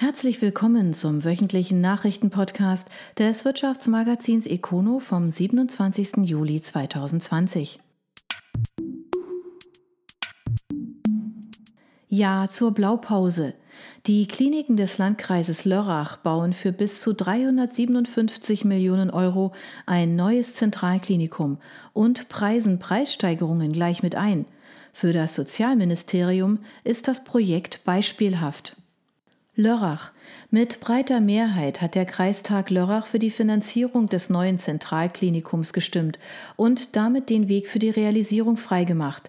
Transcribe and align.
Herzlich 0.00 0.40
willkommen 0.40 0.94
zum 0.94 1.24
wöchentlichen 1.24 1.82
Nachrichtenpodcast 1.82 2.90
des 3.18 3.44
Wirtschaftsmagazins 3.44 4.46
Econo 4.46 4.98
vom 4.98 5.28
27. 5.28 6.24
Juli 6.24 6.62
2020. 6.62 7.80
Ja 12.08 12.48
zur 12.48 12.72
Blaupause. 12.72 13.52
Die 14.06 14.26
Kliniken 14.26 14.78
des 14.78 14.96
Landkreises 14.96 15.66
Lörrach 15.66 16.16
bauen 16.16 16.54
für 16.54 16.72
bis 16.72 17.02
zu 17.02 17.12
357 17.12 18.64
Millionen 18.64 19.10
Euro 19.10 19.52
ein 19.84 20.16
neues 20.16 20.54
Zentralklinikum 20.54 21.58
und 21.92 22.30
preisen 22.30 22.78
Preissteigerungen 22.78 23.70
gleich 23.70 24.02
mit 24.02 24.14
ein. 24.14 24.46
Für 24.94 25.12
das 25.12 25.34
Sozialministerium 25.34 26.60
ist 26.84 27.06
das 27.06 27.22
Projekt 27.22 27.84
beispielhaft. 27.84 28.79
Lörrach. 29.56 30.12
Mit 30.50 30.78
breiter 30.80 31.20
Mehrheit 31.20 31.80
hat 31.80 31.96
der 31.96 32.06
Kreistag 32.06 32.70
Lörrach 32.70 33.06
für 33.06 33.18
die 33.18 33.30
Finanzierung 33.30 34.08
des 34.08 34.30
neuen 34.30 34.58
Zentralklinikums 34.60 35.72
gestimmt 35.72 36.18
und 36.56 36.94
damit 36.94 37.30
den 37.30 37.48
Weg 37.48 37.66
für 37.66 37.80
die 37.80 37.90
Realisierung 37.90 38.56
freigemacht. 38.56 39.28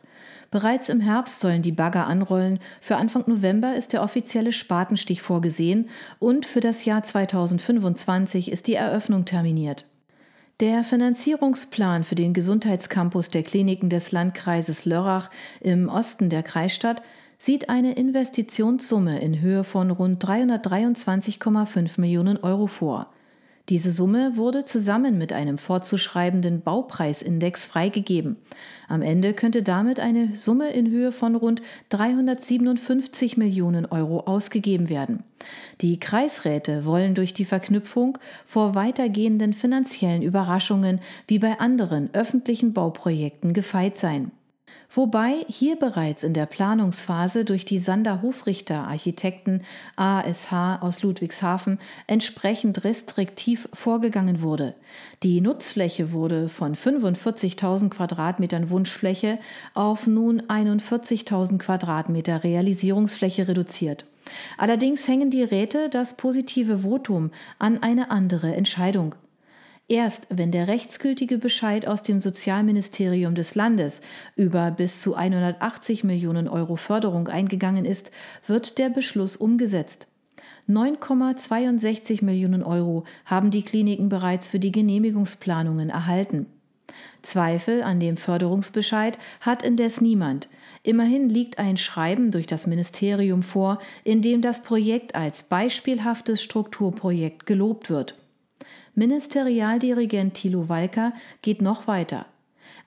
Bereits 0.52 0.90
im 0.90 1.00
Herbst 1.00 1.40
sollen 1.40 1.64
die 1.64 1.72
Bagger 1.72 2.06
anrollen. 2.06 2.60
Für 2.82 2.98
Anfang 2.98 3.24
November 3.26 3.76
ist 3.76 3.94
der 3.94 4.04
offizielle 4.04 4.52
Spatenstich 4.52 5.22
vorgesehen 5.22 5.90
und 6.20 6.46
für 6.46 6.60
das 6.60 6.86
Jahr 6.86 7.02
2025 7.02 8.52
ist 8.52 8.68
die 8.68 8.76
Eröffnung 8.76 9.26
terminiert. 9.26 9.86
Der 10.60 10.84
Finanzierungsplan 10.84 12.04
für 12.04 12.14
den 12.14 12.36
Gesundheitscampus 12.36 13.30
der 13.30 13.42
Kliniken 13.42 13.90
des 13.90 14.12
Landkreises 14.12 14.86
Lörrach 14.86 15.32
im 15.62 15.90
Osten 15.90 16.30
der 16.30 16.44
Kreisstadt 16.44 17.02
sieht 17.42 17.70
eine 17.70 17.94
Investitionssumme 17.94 19.20
in 19.20 19.42
Höhe 19.42 19.64
von 19.64 19.90
rund 19.90 20.24
323,5 20.24 22.00
Millionen 22.00 22.38
Euro 22.38 22.68
vor. 22.68 23.08
Diese 23.68 23.92
Summe 23.92 24.38
wurde 24.38 24.64
zusammen 24.64 25.18
mit 25.18 25.34
einem 25.34 25.58
vorzuschreibenden 25.58 26.62
Baupreisindex 26.62 27.66
freigegeben. 27.66 28.36
Am 28.88 29.02
Ende 29.02 29.34
könnte 29.34 29.64
damit 29.64 30.00
eine 30.00 30.38
Summe 30.38 30.70
in 30.70 30.92
Höhe 30.92 31.12
von 31.12 31.36
rund 31.36 31.64
357 31.90 33.38
Millionen 33.38 33.88
Euro 33.88 34.20
ausgegeben 34.20 34.88
werden. 34.88 35.24
Die 35.82 36.00
Kreisräte 36.00 36.86
wollen 36.86 37.16
durch 37.16 37.34
die 37.34 37.46
Verknüpfung 37.46 38.20
vor 38.46 38.76
weitergehenden 38.76 39.54
finanziellen 39.54 40.22
Überraschungen 40.22 41.00
wie 41.26 41.40
bei 41.40 41.60
anderen 41.60 42.14
öffentlichen 42.14 42.74
Bauprojekten 42.74 43.54
gefeit 43.54 43.98
sein 43.98 44.30
wobei 44.90 45.46
hier 45.48 45.76
bereits 45.78 46.24
in 46.24 46.34
der 46.34 46.46
Planungsphase 46.46 47.46
durch 47.46 47.66
die 47.66 47.80
Sander 47.80 48.22
Hofrichter 48.22 48.88
Architekten 48.88 49.64
ASH 49.96 50.52
aus 50.82 51.02
Ludwigshafen 51.04 51.80
entsprechend 52.08 52.84
restriktiv 52.84 53.70
vorgegangen 53.74 54.42
wurde. 54.42 54.76
Die 55.24 55.42
Nutzfläche 55.42 56.12
wurde 56.12 56.50
von 56.50 56.76
45.000 56.76 57.90
Quadratmetern 57.90 58.70
Wunschfläche 58.70 59.40
auf 59.74 60.08
nun 60.08 60.42
41.000 60.42 61.58
Quadratmeter 61.58 62.44
Realisierungsfläche 62.44 63.48
reduziert. 63.48 64.06
Allerdings 64.58 65.08
hängen 65.08 65.30
die 65.30 65.44
Räte 65.44 65.90
das 65.90 66.18
positive 66.18 66.80
Votum 66.80 67.32
an 67.60 67.82
eine 67.82 68.12
andere 68.12 68.56
Entscheidung. 68.56 69.16
Erst 69.92 70.28
wenn 70.30 70.54
der 70.54 70.70
rechtsgültige 70.70 71.38
Bescheid 71.38 71.86
aus 71.86 72.02
dem 72.02 72.22
Sozialministerium 72.22 73.36
des 73.36 73.56
Landes 73.56 74.02
über 74.38 74.72
bis 74.72 75.02
zu 75.02 75.16
180 75.16 76.06
Millionen 76.06 76.48
Euro 76.48 76.78
Förderung 76.78 77.28
eingegangen 77.28 77.84
ist, 77.84 78.14
wird 78.48 78.78
der 78.78 78.90
Beschluss 78.90 79.36
umgesetzt. 79.36 80.08
9,62 80.70 82.24
Millionen 82.24 82.64
Euro 82.64 83.04
haben 83.26 83.52
die 83.52 83.64
Kliniken 83.64 84.08
bereits 84.08 84.48
für 84.48 84.60
die 84.60 84.72
Genehmigungsplanungen 84.72 85.90
erhalten. 85.90 86.46
Zweifel 87.22 87.84
an 87.84 88.00
dem 88.00 88.16
Förderungsbescheid 88.16 89.18
hat 89.42 89.62
indes 89.62 90.00
niemand. 90.00 90.48
Immerhin 90.84 91.28
liegt 91.28 91.60
ein 91.60 91.76
Schreiben 91.76 92.32
durch 92.32 92.48
das 92.48 92.66
Ministerium 92.66 93.44
vor, 93.44 93.78
in 94.06 94.22
dem 94.22 94.42
das 94.42 94.64
Projekt 94.64 95.16
als 95.16 95.44
beispielhaftes 95.44 96.42
Strukturprojekt 96.42 97.46
gelobt 97.46 97.90
wird. 97.90 98.16
Ministerialdirigent 99.02 100.36
Thilo 100.36 100.70
Walker 100.70 101.12
geht 101.42 101.60
noch 101.60 101.88
weiter. 101.88 102.28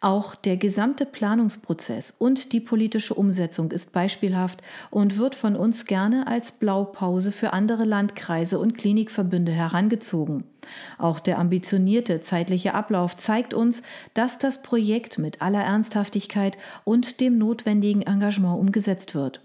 Auch 0.01 0.37
der 0.37 0.57
gesamte 0.57 1.07
Planungsprozess 1.07 2.13
und 2.17 2.53
die 2.53 2.61
politische 2.61 3.15
Umsetzung 3.15 3.73
ist 3.73 3.93
beispielhaft 3.93 4.63
und 4.93 5.19
wird 5.19 5.35
von 5.35 5.57
uns 5.57 5.87
gerne 5.87 6.29
als 6.29 6.53
Blaupause 6.53 7.33
für 7.33 7.53
andere 7.53 7.85
Landkreise 7.85 8.61
und 8.61 8.79
Klinikverbünde 8.79 9.51
herangezogen. 9.51 10.45
Auch 10.99 11.19
der 11.19 11.41
ambitionierte 11.41 12.21
zeitliche 12.21 12.75
Ablauf 12.75 13.17
zeigt 13.17 13.53
uns, 13.53 13.83
dass 14.13 14.39
das 14.39 14.63
Projekt 14.63 15.19
mit 15.19 15.43
aller 15.43 15.65
Ernsthaftigkeit 15.65 16.57
und 16.85 17.19
dem 17.21 17.39
notwendigen 17.39 18.03
Engagement 18.03 18.61
umgesetzt 18.61 19.17
wird. 19.17 19.44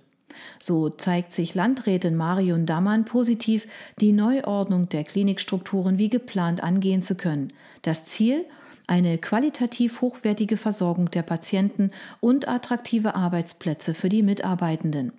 So 0.59 0.89
zeigt 0.89 1.33
sich 1.33 1.55
Landrätin 1.55 2.15
Marion 2.15 2.65
Dammann 2.65 3.05
positiv, 3.05 3.67
die 3.99 4.11
Neuordnung 4.11 4.89
der 4.89 5.03
Klinikstrukturen 5.03 5.97
wie 5.97 6.09
geplant 6.09 6.63
angehen 6.63 7.01
zu 7.01 7.15
können. 7.15 7.53
Das 7.81 8.05
Ziel? 8.05 8.45
Eine 8.87 9.19
qualitativ 9.19 10.01
hochwertige 10.01 10.57
Versorgung 10.57 11.11
der 11.11 11.21
Patienten 11.21 11.91
und 12.21 12.47
attraktive 12.47 13.13
Arbeitsplätze 13.13 13.93
für 13.93 14.09
die 14.09 14.23
Mitarbeitenden. 14.23 15.11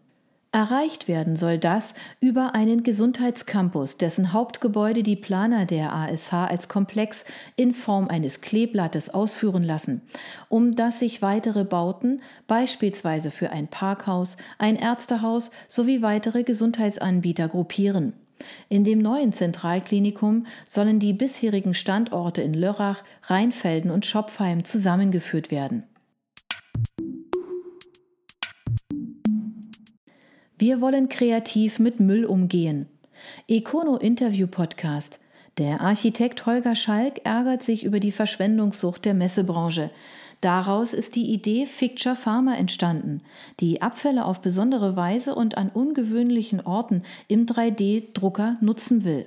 Erreicht 0.53 1.07
werden 1.07 1.37
soll 1.37 1.59
das 1.59 1.95
über 2.21 2.57
einen 2.57 2.83
Gesundheitscampus, 2.83 3.99
dessen 3.99 4.33
Hauptgebäude 4.33 5.05
die 5.05 5.15
Planer 5.15 5.65
der 5.65 5.93
ASH 5.93 6.33
als 6.33 6.69
Komplex 6.69 7.25
in 7.55 7.73
Form 7.73 8.09
eines 8.09 8.41
Kleeblattes 8.41 9.15
ausführen 9.15 9.63
lassen, 9.63 10.03
um 10.49 10.75
das 10.75 10.99
sich 10.99 11.23
weitere 11.23 11.65
Bauten, 11.65 12.21
beispielsweise 12.49 13.31
für 13.31 13.51
ein 13.51 13.69
Parkhaus, 13.69 14.39
ein 14.59 14.75
Ärztehaus 14.75 15.53
sowie 15.69 16.03
weitere 16.03 16.43
Gesundheitsanbieter 16.43 17.47
gruppieren. 17.47 18.15
In 18.69 18.83
dem 18.83 18.99
neuen 18.99 19.33
Zentralklinikum 19.33 20.47
sollen 20.67 20.99
die 20.99 21.13
bisherigen 21.13 21.75
Standorte 21.75 22.43
in 22.43 22.55
Lörrach, 22.55 23.05
Rheinfelden 23.25 23.93
und 23.93 24.05
Schopfheim 24.05 24.65
zusammengeführt 24.65 25.53
werden. 25.53 25.85
Wir 30.61 30.83
wollen 30.83 31.09
kreativ 31.09 31.79
mit 31.79 32.01
Müll 32.01 32.27
umgehen. 32.27 32.85
Econo 33.49 33.97
Interview 33.97 34.47
Podcast. 34.47 35.19
Der 35.57 35.81
Architekt 35.81 36.45
Holger 36.45 36.77
Schalk 36.77 37.25
ärgert 37.25 37.63
sich 37.63 37.83
über 37.83 37.99
die 37.99 38.13
Verschwendungssucht 38.13 39.07
der 39.07 39.15
Messebranche. 39.15 39.89
Daraus 40.43 40.93
ist 40.93 41.17
die 41.17 41.33
Idee 41.33 41.65
Ficture 41.65 42.15
Pharma 42.15 42.57
entstanden, 42.57 43.23
die 43.59 43.81
Abfälle 43.81 44.27
auf 44.27 44.43
besondere 44.43 44.97
Weise 44.97 45.35
und 45.35 45.57
an 45.57 45.71
ungewöhnlichen 45.71 46.61
Orten 46.61 47.05
im 47.27 47.47
3D-Drucker 47.47 48.59
nutzen 48.61 49.03
will. 49.03 49.25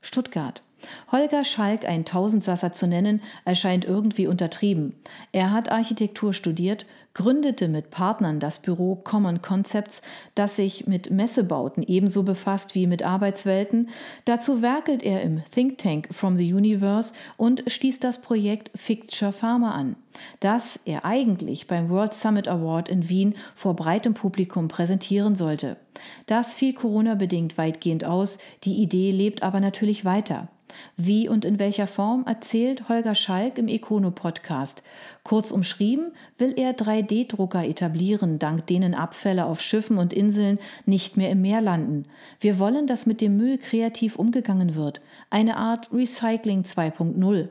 Stuttgart. 0.00 0.62
Holger 1.10 1.44
Schalk, 1.44 1.84
ein 1.84 2.04
Tausendsasser 2.04 2.72
zu 2.72 2.86
nennen, 2.86 3.22
erscheint 3.44 3.84
irgendwie 3.84 4.26
untertrieben. 4.26 4.94
Er 5.32 5.52
hat 5.52 5.70
Architektur 5.70 6.32
studiert, 6.32 6.86
gründete 7.16 7.68
mit 7.68 7.90
Partnern 7.90 8.40
das 8.40 8.58
Büro 8.58 8.94
Common 8.96 9.40
Concepts, 9.40 10.02
das 10.34 10.56
sich 10.56 10.86
mit 10.86 11.10
Messebauten 11.10 11.82
ebenso 11.82 12.24
befasst 12.24 12.74
wie 12.74 12.86
mit 12.86 13.02
Arbeitswelten. 13.02 13.88
Dazu 14.26 14.60
werkelt 14.60 15.02
er 15.02 15.22
im 15.22 15.42
Think 15.50 15.78
Tank 15.78 16.08
From 16.10 16.36
the 16.36 16.52
Universe 16.52 17.14
und 17.38 17.64
stieß 17.66 18.00
das 18.00 18.20
Projekt 18.20 18.70
Fixture 18.78 19.32
Pharma 19.32 19.70
an, 19.70 19.96
das 20.40 20.78
er 20.84 21.06
eigentlich 21.06 21.66
beim 21.66 21.88
World 21.88 22.12
Summit 22.12 22.48
Award 22.48 22.90
in 22.90 23.08
Wien 23.08 23.34
vor 23.54 23.74
breitem 23.74 24.12
Publikum 24.12 24.68
präsentieren 24.68 25.36
sollte. 25.36 25.78
Das 26.26 26.52
fiel 26.52 26.74
Corona-bedingt 26.74 27.56
weitgehend 27.56 28.04
aus, 28.04 28.36
die 28.64 28.74
Idee 28.74 29.10
lebt 29.10 29.42
aber 29.42 29.60
natürlich 29.60 30.04
weiter. 30.04 30.48
Wie 30.96 31.28
und 31.28 31.44
in 31.44 31.58
welcher 31.58 31.86
Form 31.86 32.24
erzählt 32.26 32.88
Holger 32.88 33.14
Schalk 33.14 33.58
im 33.58 33.68
Econo-Podcast. 33.68 34.82
Kurz 35.22 35.50
umschrieben 35.50 36.12
will 36.38 36.54
er 36.56 36.76
3D-Drucker 36.76 37.64
etablieren, 37.64 38.38
dank 38.38 38.66
denen 38.66 38.94
Abfälle 38.94 39.46
auf 39.46 39.60
Schiffen 39.60 39.98
und 39.98 40.12
Inseln 40.12 40.58
nicht 40.84 41.16
mehr 41.16 41.30
im 41.30 41.42
Meer 41.42 41.60
landen. 41.60 42.06
Wir 42.40 42.58
wollen, 42.58 42.86
dass 42.86 43.06
mit 43.06 43.20
dem 43.20 43.36
Müll 43.36 43.58
kreativ 43.58 44.16
umgegangen 44.16 44.74
wird. 44.74 45.00
Eine 45.30 45.56
Art 45.56 45.92
Recycling 45.92 46.62
2.0. 46.62 47.48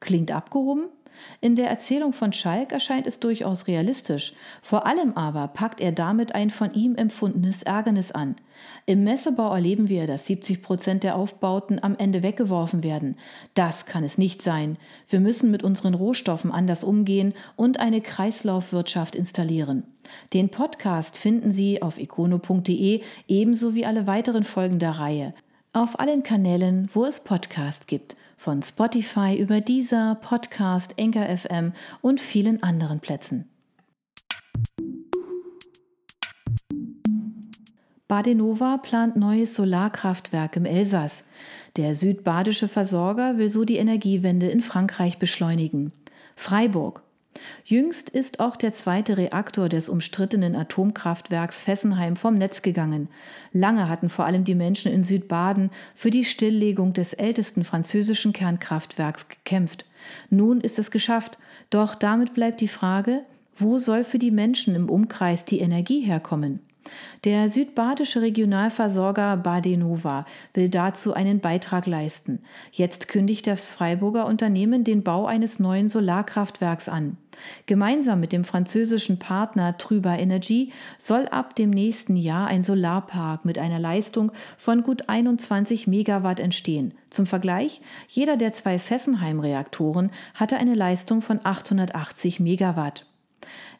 Klingt 0.00 0.30
abgehoben? 0.30 0.86
In 1.40 1.56
der 1.56 1.68
Erzählung 1.68 2.12
von 2.12 2.32
Schalk 2.32 2.72
erscheint 2.72 3.06
es 3.06 3.20
durchaus 3.20 3.66
realistisch. 3.66 4.32
Vor 4.62 4.86
allem 4.86 5.16
aber 5.16 5.48
packt 5.48 5.80
er 5.80 5.92
damit 5.92 6.34
ein 6.34 6.50
von 6.50 6.72
ihm 6.74 6.96
empfundenes 6.96 7.62
Ärgernis 7.62 8.12
an. 8.12 8.36
Im 8.86 9.04
Messebau 9.04 9.54
erleben 9.54 9.88
wir, 9.88 10.06
dass 10.06 10.26
70 10.26 10.62
Prozent 10.62 11.02
der 11.02 11.16
Aufbauten 11.16 11.82
am 11.82 11.96
Ende 11.96 12.22
weggeworfen 12.22 12.82
werden. 12.82 13.16
Das 13.54 13.86
kann 13.86 14.04
es 14.04 14.18
nicht 14.18 14.42
sein. 14.42 14.76
Wir 15.08 15.20
müssen 15.20 15.50
mit 15.50 15.62
unseren 15.62 15.94
Rohstoffen 15.94 16.50
anders 16.50 16.84
umgehen 16.84 17.34
und 17.56 17.80
eine 17.80 18.00
Kreislaufwirtschaft 18.00 19.14
installieren. 19.14 19.84
Den 20.32 20.50
Podcast 20.50 21.16
finden 21.16 21.52
Sie 21.52 21.82
auf 21.82 21.98
econo.de 21.98 23.02
ebenso 23.28 23.74
wie 23.74 23.86
alle 23.86 24.06
weiteren 24.06 24.44
Folgen 24.44 24.78
der 24.78 24.92
Reihe. 24.92 25.34
Auf 25.72 25.98
allen 25.98 26.22
Kanälen, 26.22 26.88
wo 26.92 27.04
es 27.04 27.24
Podcasts 27.24 27.86
gibt 27.86 28.16
von 28.36 28.62
Spotify 28.62 29.36
über 29.38 29.60
dieser 29.60 30.16
Podcast, 30.16 30.98
Enker 30.98 31.36
FM 31.36 31.72
und 32.02 32.20
vielen 32.20 32.62
anderen 32.62 33.00
Plätzen. 33.00 33.48
Badenova 38.08 38.76
plant 38.78 39.16
neues 39.16 39.54
Solarkraftwerk 39.54 40.56
im 40.56 40.66
Elsass. 40.66 41.28
Der 41.76 41.94
südbadische 41.94 42.68
Versorger 42.68 43.38
will 43.38 43.50
so 43.50 43.64
die 43.64 43.78
Energiewende 43.78 44.48
in 44.48 44.60
Frankreich 44.60 45.18
beschleunigen. 45.18 45.92
Freiburg. 46.36 47.03
Jüngst 47.64 48.10
ist 48.10 48.40
auch 48.40 48.56
der 48.56 48.72
zweite 48.72 49.16
Reaktor 49.16 49.68
des 49.68 49.88
umstrittenen 49.88 50.54
Atomkraftwerks 50.54 51.60
Fessenheim 51.60 52.16
vom 52.16 52.34
Netz 52.34 52.62
gegangen. 52.62 53.08
Lange 53.52 53.88
hatten 53.88 54.08
vor 54.08 54.26
allem 54.26 54.44
die 54.44 54.54
Menschen 54.54 54.92
in 54.92 55.04
Südbaden 55.04 55.70
für 55.94 56.10
die 56.10 56.24
Stilllegung 56.24 56.92
des 56.92 57.12
ältesten 57.12 57.64
französischen 57.64 58.32
Kernkraftwerks 58.32 59.28
gekämpft. 59.28 59.84
Nun 60.30 60.60
ist 60.60 60.78
es 60.78 60.90
geschafft, 60.90 61.38
doch 61.70 61.94
damit 61.94 62.34
bleibt 62.34 62.60
die 62.60 62.68
Frage, 62.68 63.22
wo 63.56 63.78
soll 63.78 64.04
für 64.04 64.18
die 64.18 64.30
Menschen 64.30 64.74
im 64.74 64.88
Umkreis 64.88 65.44
die 65.44 65.60
Energie 65.60 66.00
herkommen? 66.00 66.60
Der 67.24 67.48
südbadische 67.48 68.20
Regionalversorger 68.20 69.36
Badenova 69.36 70.26
will 70.52 70.68
dazu 70.68 71.14
einen 71.14 71.40
Beitrag 71.40 71.86
leisten. 71.86 72.40
Jetzt 72.70 73.08
kündigt 73.08 73.46
das 73.46 73.70
Freiburger 73.70 74.26
Unternehmen 74.26 74.84
den 74.84 75.02
Bau 75.02 75.26
eines 75.26 75.58
neuen 75.58 75.88
Solarkraftwerks 75.88 76.88
an. 76.88 77.16
Gemeinsam 77.66 78.20
mit 78.20 78.32
dem 78.32 78.44
französischen 78.44 79.18
Partner 79.18 79.78
Trüber 79.78 80.18
Energy 80.18 80.72
soll 80.98 81.26
ab 81.28 81.56
dem 81.56 81.70
nächsten 81.70 82.16
Jahr 82.16 82.46
ein 82.46 82.62
Solarpark 82.62 83.44
mit 83.44 83.58
einer 83.58 83.78
Leistung 83.78 84.32
von 84.56 84.82
gut 84.82 85.08
21 85.08 85.86
Megawatt 85.86 86.40
entstehen. 86.40 86.94
Zum 87.10 87.26
Vergleich, 87.26 87.80
jeder 88.08 88.36
der 88.36 88.52
zwei 88.52 88.78
Fessenheim-Reaktoren 88.78 90.10
hatte 90.34 90.56
eine 90.56 90.74
Leistung 90.74 91.22
von 91.22 91.40
880 91.42 92.40
Megawatt. 92.40 93.06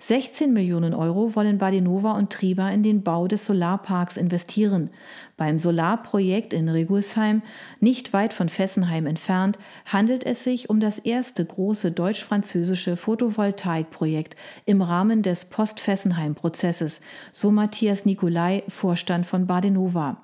16 0.00 0.52
Millionen 0.52 0.94
Euro 0.94 1.34
wollen 1.34 1.58
Badenova 1.58 2.12
und 2.12 2.30
Trieber 2.30 2.70
in 2.70 2.82
den 2.82 3.02
Bau 3.02 3.26
des 3.26 3.46
Solarparks 3.46 4.16
investieren. 4.16 4.90
Beim 5.36 5.58
Solarprojekt 5.58 6.52
in 6.52 6.68
Regulsheim, 6.68 7.42
nicht 7.80 8.12
weit 8.12 8.32
von 8.32 8.48
Fessenheim 8.48 9.06
entfernt, 9.06 9.58
handelt 9.86 10.24
es 10.24 10.44
sich 10.44 10.70
um 10.70 10.80
das 10.80 10.98
erste 10.98 11.44
große 11.44 11.92
deutsch-französische 11.92 12.96
Photovoltaikprojekt 12.96 14.36
im 14.66 14.82
Rahmen 14.82 15.22
des 15.22 15.46
Post-Fessenheim-Prozesses, 15.46 17.00
so 17.32 17.50
Matthias 17.50 18.04
Nicolai, 18.04 18.62
Vorstand 18.68 19.26
von 19.26 19.46
Badenova. 19.46 20.18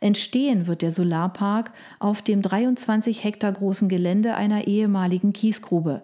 Entstehen 0.00 0.66
wird 0.66 0.82
der 0.82 0.90
Solarpark 0.90 1.72
auf 1.98 2.22
dem 2.22 2.42
23 2.42 3.24
Hektar 3.24 3.52
großen 3.52 3.88
Gelände 3.88 4.34
einer 4.34 4.66
ehemaligen 4.66 5.32
Kiesgrube. 5.32 6.02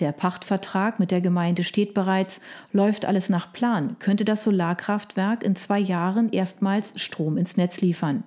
Der 0.00 0.12
Pachtvertrag 0.12 1.00
mit 1.00 1.10
der 1.10 1.20
Gemeinde 1.20 1.64
steht 1.64 1.92
bereits, 1.92 2.40
läuft 2.72 3.04
alles 3.04 3.28
nach 3.28 3.52
Plan, 3.52 3.96
könnte 3.98 4.24
das 4.24 4.44
Solarkraftwerk 4.44 5.42
in 5.42 5.56
zwei 5.56 5.80
Jahren 5.80 6.30
erstmals 6.30 6.92
Strom 6.96 7.36
ins 7.36 7.56
Netz 7.56 7.80
liefern. 7.80 8.22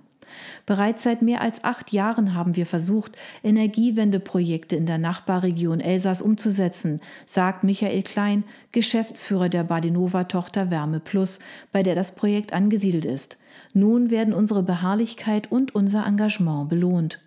Bereits 0.66 1.04
seit 1.04 1.22
mehr 1.22 1.42
als 1.42 1.64
acht 1.64 1.92
Jahren 1.92 2.34
haben 2.34 2.56
wir 2.56 2.66
versucht, 2.66 3.18
Energiewendeprojekte 3.44 4.76
in 4.76 4.86
der 4.86 4.98
Nachbarregion 4.98 5.80
Elsass 5.80 6.22
umzusetzen, 6.22 7.02
sagt 7.26 7.64
Michael 7.64 8.04
Klein, 8.04 8.44
Geschäftsführer 8.72 9.50
der 9.50 9.64
Badenova-Tochter 9.64 10.72
Wärme 10.72 11.00
Plus, 11.00 11.40
bei 11.72 11.84
der 11.84 11.96
das 11.96 12.16
Projekt 12.16 12.54
angesiedelt 12.54 13.06
ist. 13.06 13.38
Nun 13.74 14.10
werden 14.10 14.34
unsere 14.34 14.64
Beharrlichkeit 14.64 15.52
und 15.52 15.74
unser 15.76 16.06
Engagement 16.06 16.70
belohnt. 16.70 17.20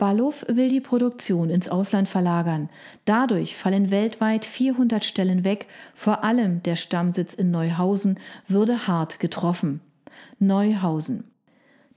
Balluff 0.00 0.46
will 0.48 0.70
die 0.70 0.80
Produktion 0.80 1.50
ins 1.50 1.68
Ausland 1.68 2.08
verlagern. 2.08 2.70
Dadurch 3.04 3.54
fallen 3.54 3.90
weltweit 3.90 4.46
400 4.46 5.04
Stellen 5.04 5.44
weg, 5.44 5.66
vor 5.94 6.24
allem 6.24 6.62
der 6.62 6.74
Stammsitz 6.74 7.34
in 7.34 7.50
Neuhausen 7.50 8.18
würde 8.48 8.88
hart 8.88 9.20
getroffen. 9.20 9.82
Neuhausen. 10.38 11.24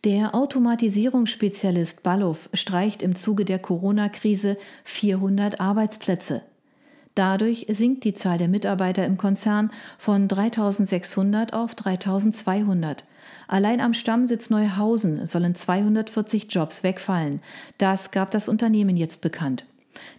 Der 0.03 0.35
Automatisierungsspezialist 0.35 2.03
Balluff 2.03 2.49
streicht 2.53 3.01
im 3.01 3.15
Zuge 3.15 3.45
der 3.45 3.59
Corona-Krise 3.59 4.57
400 4.83 5.61
Arbeitsplätze. 5.61 6.41
Dadurch 7.15 7.67
sinkt 7.69 8.03
die 8.03 8.13
Zahl 8.13 8.37
der 8.37 8.49
Mitarbeiter 8.49 9.05
im 9.05 9.15
Konzern 9.15 9.71
von 9.97 10.27
3600 10.27 11.53
auf 11.53 11.73
3200. 11.73 13.05
Allein 13.47 13.81
am 13.81 13.93
Stammsitz 13.93 14.49
Neuhausen 14.49 15.25
sollen 15.25 15.55
240 15.55 16.47
Jobs 16.49 16.83
wegfallen. 16.83 17.41
Das 17.77 18.11
gab 18.11 18.31
das 18.31 18.47
Unternehmen 18.47 18.97
jetzt 18.97 19.21
bekannt. 19.21 19.65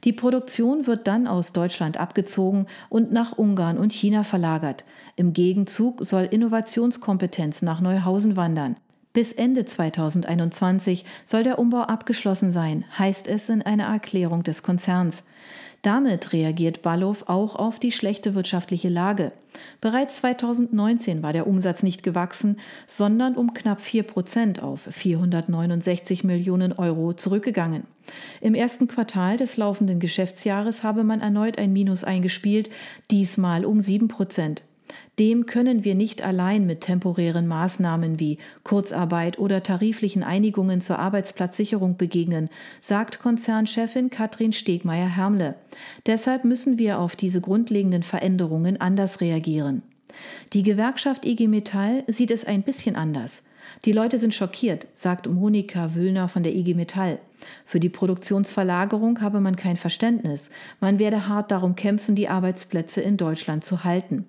Die 0.04 0.12
Produktion 0.12 0.86
wird 0.86 1.06
dann 1.06 1.26
aus 1.26 1.52
Deutschland 1.52 1.96
abgezogen 1.96 2.66
und 2.88 3.12
nach 3.12 3.36
Ungarn 3.36 3.78
und 3.78 3.92
China 3.92 4.24
verlagert. 4.24 4.84
Im 5.16 5.32
Gegenzug 5.32 6.04
soll 6.04 6.24
Innovationskompetenz 6.24 7.62
nach 7.62 7.80
Neuhausen 7.80 8.36
wandern. 8.36 8.76
Bis 9.12 9.32
Ende 9.32 9.64
2021 9.64 11.04
soll 11.24 11.44
der 11.44 11.60
Umbau 11.60 11.82
abgeschlossen 11.82 12.50
sein, 12.50 12.84
heißt 12.98 13.28
es 13.28 13.48
in 13.48 13.62
einer 13.62 13.84
Erklärung 13.84 14.42
des 14.42 14.64
Konzerns. 14.64 15.24
Damit 15.84 16.32
reagiert 16.32 16.81
Ballow 16.81 17.14
auch 17.26 17.56
auf 17.56 17.78
die 17.78 17.92
schlechte 17.92 18.34
wirtschaftliche 18.34 18.88
Lage. 18.88 19.32
Bereits 19.82 20.16
2019 20.16 21.22
war 21.22 21.34
der 21.34 21.46
Umsatz 21.46 21.82
nicht 21.82 22.02
gewachsen, 22.02 22.56
sondern 22.86 23.36
um 23.36 23.52
knapp 23.52 23.82
4 23.82 24.04
Prozent 24.04 24.62
auf 24.62 24.88
469 24.90 26.25
Millionen 26.25 26.72
Euro 26.72 27.12
zurückgegangen. 27.12 27.82
Im 28.40 28.54
ersten 28.54 28.88
Quartal 28.88 29.36
des 29.36 29.58
laufenden 29.58 30.00
Geschäftsjahres 30.00 30.84
habe 30.84 31.04
man 31.04 31.20
erneut 31.20 31.58
ein 31.58 31.75
Minus 31.75 32.02
eingespielt, 32.02 32.70
diesmal 33.10 33.66
um 33.66 33.78
7 33.78 34.08
Prozent. 34.08 34.62
Dem 35.19 35.46
können 35.46 35.85
wir 35.85 35.94
nicht 35.94 36.25
allein 36.25 36.67
mit 36.67 36.81
temporären 36.82 37.46
Maßnahmen 37.46 38.19
wie 38.19 38.38
Kurzarbeit 38.62 39.38
oder 39.38 39.62
tariflichen 39.62 40.23
Einigungen 40.23 40.81
zur 40.81 40.99
Arbeitsplatzsicherung 40.99 41.96
begegnen, 41.96 42.50
sagt 42.81 43.20
Konzernchefin 43.20 44.11
Katrin 44.11 44.52
Stegmeier-Hermle. 44.52 45.55
Deshalb 46.06 46.44
müssen 46.44 46.79
wir 46.79 46.99
auf 46.99 47.17
diese 47.17 47.41
grundlegenden 47.41 48.02
Veränderungen 48.02 48.81
anders 48.81 49.20
reagieren. 49.20 49.82
Die 50.53 50.63
Gewerkschaft 50.63 51.24
IG 51.24 51.48
Metall 51.48 52.05
sieht 52.06 52.31
es 52.31 52.44
ein 52.44 52.63
bisschen 52.63 52.96
anders. 52.96 53.44
Die 53.84 53.93
Leute 53.93 54.19
sind 54.19 54.34
schockiert, 54.34 54.86
sagt 54.93 55.29
Monika 55.29 55.94
Wüllner 55.94 56.29
von 56.29 56.43
der 56.43 56.55
IG 56.55 56.74
Metall. 56.74 57.19
Für 57.65 57.81
die 57.81 57.89
Produktionsverlagerung 57.89 59.20
habe 59.20 59.41
man 59.41 59.56
kein 59.56 59.77
Verständnis. 59.77 60.51
Man 60.81 60.98
werde 60.98 61.29
hart 61.29 61.51
darum 61.51 61.74
kämpfen, 61.74 62.15
die 62.15 62.29
Arbeitsplätze 62.29 63.01
in 63.01 63.17
Deutschland 63.17 63.65
zu 63.65 63.84
halten. 63.84 64.27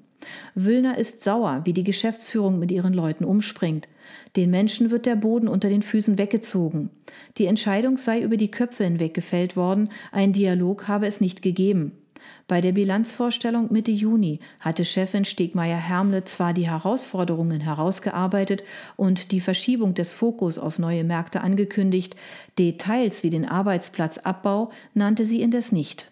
Wüllner 0.54 0.98
ist 0.98 1.24
sauer, 1.24 1.62
wie 1.66 1.74
die 1.74 1.84
Geschäftsführung 1.84 2.60
mit 2.60 2.72
ihren 2.72 2.94
Leuten 2.94 3.26
umspringt. 3.26 3.88
Den 4.36 4.52
Menschen 4.52 4.92
wird 4.92 5.06
der 5.06 5.16
Boden 5.16 5.48
unter 5.48 5.70
den 5.70 5.82
Füßen 5.82 6.18
weggezogen. 6.18 6.90
Die 7.38 7.46
Entscheidung 7.46 7.98
sei 7.98 8.22
über 8.22 8.38
die 8.38 8.52
Köpfe 8.52 8.84
hinweg 8.84 9.14
gefällt 9.14 9.56
worden, 9.56 9.90
ein 10.12 10.34
Dialog 10.34 10.88
habe 10.88 11.08
es 11.08 11.22
nicht 11.22 11.42
gegeben. 11.42 11.94
Bei 12.48 12.62
der 12.62 12.74
Bilanzvorstellung 12.74 13.72
Mitte 13.72 13.92
Juni 13.92 14.40
hatte 14.60 14.86
Chefin 14.86 15.26
Stegmeier-Hermle 15.26 16.26
zwar 16.26 16.54
die 16.54 16.70
Herausforderungen 16.70 17.60
herausgearbeitet 17.60 18.64
und 18.96 19.32
die 19.32 19.40
Verschiebung 19.40 19.96
des 19.96 20.14
Fokus 20.14 20.60
auf 20.60 20.78
neue 20.78 21.04
Märkte 21.04 21.42
angekündigt, 21.42 22.16
Details 22.60 23.24
wie 23.24 23.32
den 23.32 23.46
Arbeitsplatzabbau 23.46 24.72
nannte 24.94 25.26
sie 25.26 25.42
indes 25.42 25.72
nicht. 25.72 26.12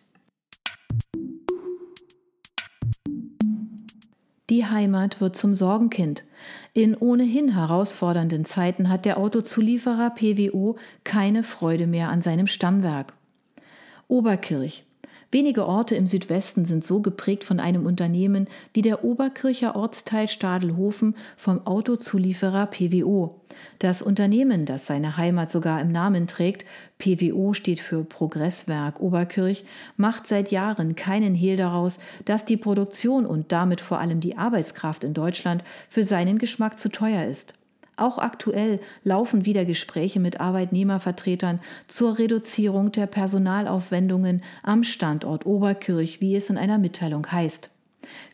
Die 4.50 4.66
Heimat 4.66 5.22
wird 5.22 5.38
zum 5.38 5.54
Sorgenkind. 5.54 6.26
In 6.74 6.96
ohnehin 6.96 7.54
herausfordernden 7.54 8.44
Zeiten 8.44 8.90
hat 8.90 9.06
der 9.06 9.18
Autozulieferer 9.18 10.10
PWO 10.10 10.76
keine 11.04 11.44
Freude 11.44 11.88
mehr 11.88 12.10
an 12.10 12.22
seinem 12.22 12.48
Stammwerk. 12.48 13.14
Oberkirch. 14.08 14.86
Wenige 15.34 15.66
Orte 15.66 15.96
im 15.96 16.06
Südwesten 16.06 16.64
sind 16.64 16.86
so 16.86 17.02
geprägt 17.02 17.44
von 17.44 17.60
einem 17.60 17.88
Unternehmen 17.88 18.48
wie 18.72 18.84
der 18.84 19.04
Oberkircher 19.04 19.76
Ortsteil 19.76 20.28
Stadelhofen 20.28 21.16
vom 21.38 21.66
Autozulieferer 21.66 22.68
PWO. 22.68 23.42
Das 23.80 24.04
Unternehmen, 24.04 24.68
das 24.68 24.86
seine 24.86 25.18
Heimat 25.18 25.50
sogar 25.50 25.82
im 25.82 25.92
Namen 25.92 26.28
trägt, 26.28 26.68
PWO 27.00 27.54
steht 27.54 27.80
für 27.80 28.04
Progresswerk 28.04 29.00
Oberkirch, 29.00 29.66
macht 29.98 30.28
seit 30.28 30.52
Jahren 30.52 30.96
keinen 30.96 31.34
Hehl 31.34 31.58
daraus, 31.58 31.98
dass 32.26 32.46
die 32.46 32.58
Produktion 32.58 33.26
und 33.26 33.52
damit 33.52 33.82
vor 33.82 33.98
allem 33.98 34.20
die 34.20 34.38
Arbeitskraft 34.38 35.04
in 35.04 35.16
Deutschland 35.16 35.64
für 35.90 36.04
seinen 36.04 36.38
Geschmack 36.38 36.78
zu 36.78 36.90
teuer 36.90 37.26
ist. 37.26 37.56
Auch 37.96 38.18
aktuell 38.18 38.80
laufen 39.04 39.46
wieder 39.46 39.66
Gespräche 39.66 40.20
mit 40.20 40.40
Arbeitnehmervertretern 40.40 41.60
zur 41.88 42.18
Reduzierung 42.18 42.92
der 42.92 43.06
Personalaufwendungen 43.06 44.42
am 44.64 44.84
Standort 44.84 45.46
Oberkirch, 45.46 46.20
wie 46.20 46.36
es 46.36 46.50
in 46.50 46.58
einer 46.58 46.80
Mitteilung 46.80 47.32
heißt. 47.32 47.70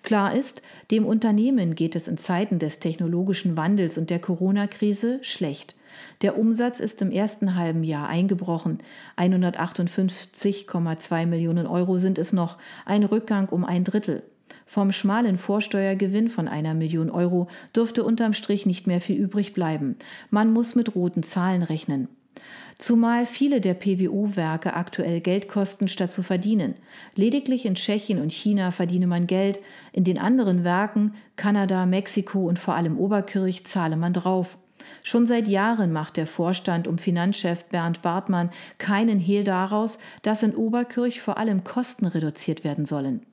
Klar 0.01 0.33
ist, 0.33 0.61
dem 0.91 1.05
Unternehmen 1.05 1.75
geht 1.75 1.95
es 1.95 2.07
in 2.07 2.17
Zeiten 2.17 2.57
des 2.59 2.79
technologischen 2.79 3.57
Wandels 3.57 3.97
und 3.97 4.09
der 4.09 4.19
Corona-Krise 4.19 5.19
schlecht. 5.21 5.75
Der 6.21 6.37
Umsatz 6.37 6.79
ist 6.79 7.01
im 7.01 7.11
ersten 7.11 7.55
halben 7.55 7.83
Jahr 7.83 8.07
eingebrochen. 8.07 8.79
158,2 9.17 11.25
Millionen 11.25 11.67
Euro 11.67 11.97
sind 11.97 12.17
es 12.17 12.31
noch, 12.31 12.57
ein 12.85 13.03
Rückgang 13.03 13.49
um 13.49 13.65
ein 13.65 13.83
Drittel. 13.83 14.23
Vom 14.69 14.91
schmalen 14.91 15.37
Vorsteuergewinn 15.37 16.29
von 16.29 16.47
einer 16.47 16.75
Million 16.75 17.09
Euro 17.09 17.47
dürfte 17.75 18.03
unterm 18.03 18.33
Strich 18.33 18.67
nicht 18.67 18.85
mehr 18.85 19.01
viel 19.01 19.17
übrig 19.17 19.53
bleiben. 19.53 19.95
Man 20.29 20.53
muss 20.53 20.75
mit 20.75 20.93
roten 20.93 21.23
Zahlen 21.23 21.63
rechnen. 21.63 22.07
Zumal 22.77 23.25
viele 23.25 23.61
der 23.61 23.73
PWO-Werke 23.73 24.75
aktuell 24.75 25.21
Geld 25.21 25.47
kosten, 25.47 25.87
statt 25.87 26.11
zu 26.11 26.21
verdienen. 26.21 26.75
Lediglich 27.15 27.65
in 27.65 27.73
Tschechien 27.73 28.21
und 28.21 28.31
China 28.31 28.69
verdiene 28.69 29.07
man 29.07 29.25
Geld, 29.25 29.59
in 29.91 30.03
den 30.03 30.19
anderen 30.19 30.63
Werken, 30.63 31.15
Kanada, 31.35 31.87
Mexiko 31.87 32.47
und 32.47 32.59
vor 32.59 32.75
allem 32.75 32.99
Oberkirch, 32.99 33.65
zahle 33.65 33.97
man 33.97 34.13
drauf. 34.13 34.59
Schon 35.01 35.25
seit 35.25 35.47
Jahren 35.47 35.91
macht 35.91 36.15
der 36.15 36.27
Vorstand 36.27 36.87
um 36.87 36.99
Finanzchef 36.99 37.65
Bernd 37.65 38.03
Bartmann 38.03 38.51
keinen 38.77 39.17
Hehl 39.17 39.43
daraus, 39.43 39.97
dass 40.21 40.43
in 40.43 40.55
Oberkirch 40.55 41.21
vor 41.21 41.39
allem 41.39 41.63
Kosten 41.63 42.05
reduziert 42.05 42.63
werden 42.63 42.85
sollen. 42.85 43.25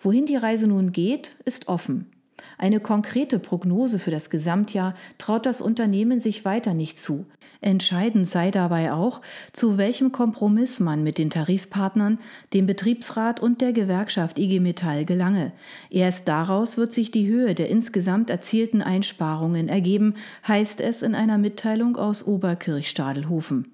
Wohin 0.00 0.26
die 0.26 0.36
Reise 0.36 0.66
nun 0.66 0.92
geht, 0.92 1.36
ist 1.44 1.68
offen. 1.68 2.10
Eine 2.58 2.80
konkrete 2.80 3.38
Prognose 3.38 3.98
für 3.98 4.10
das 4.10 4.30
Gesamtjahr 4.30 4.94
traut 5.18 5.46
das 5.46 5.60
Unternehmen 5.60 6.20
sich 6.20 6.44
weiter 6.44 6.74
nicht 6.74 6.98
zu. 6.98 7.26
Entscheidend 7.60 8.28
sei 8.28 8.50
dabei 8.50 8.92
auch, 8.92 9.22
zu 9.52 9.78
welchem 9.78 10.12
Kompromiss 10.12 10.80
man 10.80 11.02
mit 11.02 11.16
den 11.16 11.30
Tarifpartnern, 11.30 12.18
dem 12.52 12.66
Betriebsrat 12.66 13.40
und 13.40 13.62
der 13.62 13.72
Gewerkschaft 13.72 14.38
IG 14.38 14.60
Metall 14.60 15.06
gelange. 15.06 15.52
Erst 15.88 16.28
daraus 16.28 16.76
wird 16.76 16.92
sich 16.92 17.10
die 17.10 17.26
Höhe 17.26 17.54
der 17.54 17.70
insgesamt 17.70 18.28
erzielten 18.28 18.82
Einsparungen 18.82 19.70
ergeben, 19.70 20.14
heißt 20.46 20.82
es 20.82 21.00
in 21.00 21.14
einer 21.14 21.38
Mitteilung 21.38 21.96
aus 21.96 22.26
Oberkirch-Stadelhofen. 22.26 23.73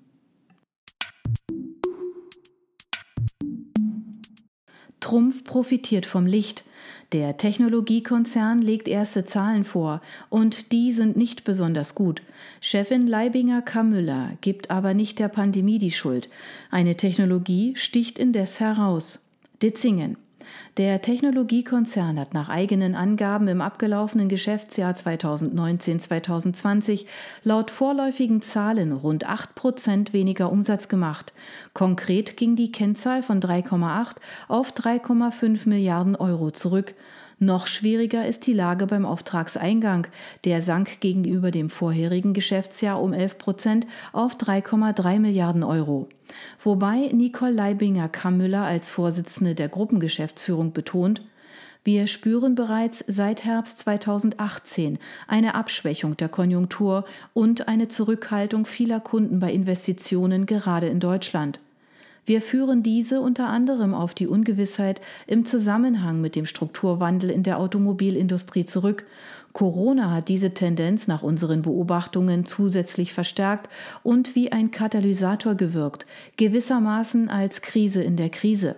Trumpf 5.00 5.44
profitiert 5.44 6.06
vom 6.06 6.26
Licht. 6.26 6.64
Der 7.12 7.36
Technologiekonzern 7.36 8.62
legt 8.62 8.86
erste 8.86 9.24
Zahlen 9.24 9.64
vor 9.64 10.00
und 10.28 10.70
die 10.70 10.92
sind 10.92 11.16
nicht 11.16 11.42
besonders 11.42 11.94
gut. 11.94 12.22
Chefin 12.60 13.06
Leibinger 13.06 13.62
Kamüller 13.62 14.30
gibt 14.40 14.70
aber 14.70 14.94
nicht 14.94 15.18
der 15.18 15.28
Pandemie 15.28 15.78
die 15.78 15.90
Schuld. 15.90 16.28
Eine 16.70 16.96
Technologie 16.96 17.74
sticht 17.74 18.18
indes 18.18 18.60
heraus. 18.60 19.28
Ditzingen. 19.60 20.16
Der 20.76 21.02
Technologiekonzern 21.02 22.18
hat 22.18 22.34
nach 22.34 22.48
eigenen 22.48 22.94
Angaben 22.94 23.48
im 23.48 23.60
abgelaufenen 23.60 24.28
Geschäftsjahr 24.28 24.92
2019-2020 24.92 27.06
laut 27.42 27.70
vorläufigen 27.70 28.42
Zahlen 28.42 28.92
rund 28.92 29.26
8 29.26 29.54
Prozent 29.54 30.12
weniger 30.12 30.52
Umsatz 30.52 30.88
gemacht. 30.88 31.32
Konkret 31.74 32.36
ging 32.36 32.56
die 32.56 32.72
Kennzahl 32.72 33.22
von 33.22 33.40
3,8 33.40 34.16
auf 34.48 34.72
3,5 34.72 35.68
Milliarden 35.68 36.16
Euro 36.16 36.50
zurück. 36.50 36.94
Noch 37.42 37.66
schwieriger 37.66 38.26
ist 38.26 38.46
die 38.46 38.52
Lage 38.52 38.86
beim 38.86 39.06
Auftragseingang. 39.06 40.06
Der 40.44 40.60
sank 40.60 41.00
gegenüber 41.00 41.50
dem 41.50 41.70
vorherigen 41.70 42.34
Geschäftsjahr 42.34 43.00
um 43.02 43.14
11 43.14 43.38
Prozent 43.38 43.86
auf 44.12 44.36
3,3 44.36 45.18
Milliarden 45.18 45.62
Euro. 45.62 46.10
Wobei 46.62 47.08
Nicole 47.14 47.52
Leibinger-Kammüller 47.52 48.62
als 48.62 48.90
Vorsitzende 48.90 49.54
der 49.54 49.70
Gruppengeschäftsführung 49.70 50.74
betont, 50.74 51.22
wir 51.82 52.08
spüren 52.08 52.54
bereits 52.54 53.02
seit 53.08 53.42
Herbst 53.42 53.78
2018 53.78 54.98
eine 55.26 55.54
Abschwächung 55.54 56.18
der 56.18 56.28
Konjunktur 56.28 57.06
und 57.32 57.68
eine 57.68 57.88
Zurückhaltung 57.88 58.66
vieler 58.66 59.00
Kunden 59.00 59.40
bei 59.40 59.50
Investitionen 59.50 60.44
gerade 60.44 60.88
in 60.88 61.00
Deutschland. 61.00 61.58
Wir 62.26 62.40
führen 62.40 62.82
diese 62.82 63.20
unter 63.20 63.48
anderem 63.48 63.94
auf 63.94 64.14
die 64.14 64.26
Ungewissheit 64.26 65.00
im 65.26 65.44
Zusammenhang 65.44 66.20
mit 66.20 66.36
dem 66.36 66.46
Strukturwandel 66.46 67.30
in 67.30 67.42
der 67.42 67.58
Automobilindustrie 67.58 68.64
zurück. 68.64 69.04
Corona 69.52 70.10
hat 70.10 70.28
diese 70.28 70.54
Tendenz 70.54 71.08
nach 71.08 71.22
unseren 71.22 71.62
Beobachtungen 71.62 72.44
zusätzlich 72.44 73.12
verstärkt 73.12 73.68
und 74.02 74.36
wie 74.36 74.52
ein 74.52 74.70
Katalysator 74.70 75.54
gewirkt, 75.54 76.06
gewissermaßen 76.36 77.28
als 77.28 77.62
Krise 77.62 78.02
in 78.02 78.16
der 78.16 78.30
Krise. 78.30 78.76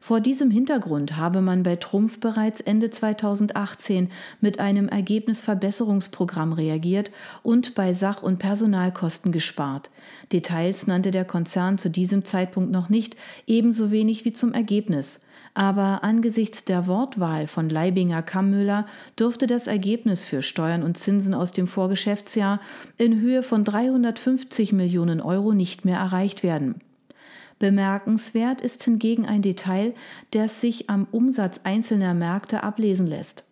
Vor 0.00 0.20
diesem 0.20 0.50
Hintergrund 0.50 1.16
habe 1.16 1.40
man 1.40 1.62
bei 1.62 1.76
Trumpf 1.76 2.20
bereits 2.20 2.60
Ende 2.60 2.90
2018 2.90 4.10
mit 4.40 4.60
einem 4.60 4.88
Ergebnisverbesserungsprogramm 4.88 6.52
reagiert 6.52 7.10
und 7.42 7.74
bei 7.74 7.92
Sach- 7.92 8.22
und 8.22 8.38
Personalkosten 8.38 9.32
gespart. 9.32 9.90
Details 10.32 10.86
nannte 10.86 11.10
der 11.10 11.24
Konzern 11.24 11.78
zu 11.78 11.90
diesem 11.90 12.24
Zeitpunkt 12.24 12.70
noch 12.70 12.88
nicht, 12.88 13.16
ebenso 13.46 13.90
wenig 13.90 14.24
wie 14.24 14.32
zum 14.32 14.54
Ergebnis. 14.54 15.26
Aber 15.54 16.04
angesichts 16.04 16.64
der 16.64 16.86
Wortwahl 16.86 17.48
von 17.48 17.68
Leibinger 17.68 18.22
Kammüller 18.22 18.86
dürfte 19.18 19.48
das 19.48 19.66
Ergebnis 19.66 20.22
für 20.22 20.42
Steuern 20.42 20.84
und 20.84 20.96
Zinsen 20.96 21.34
aus 21.34 21.50
dem 21.50 21.66
Vorgeschäftsjahr 21.66 22.60
in 22.96 23.20
Höhe 23.20 23.42
von 23.42 23.64
350 23.64 24.72
Millionen 24.72 25.20
Euro 25.20 25.52
nicht 25.54 25.84
mehr 25.84 25.98
erreicht 25.98 26.44
werden. 26.44 26.76
Bemerkenswert 27.58 28.60
ist 28.60 28.84
hingegen 28.84 29.26
ein 29.26 29.42
Detail, 29.42 29.94
das 30.30 30.60
sich 30.60 30.88
am 30.90 31.06
Umsatz 31.10 31.60
einzelner 31.64 32.14
Märkte 32.14 32.62
ablesen 32.62 33.06
lässt. 33.06 33.44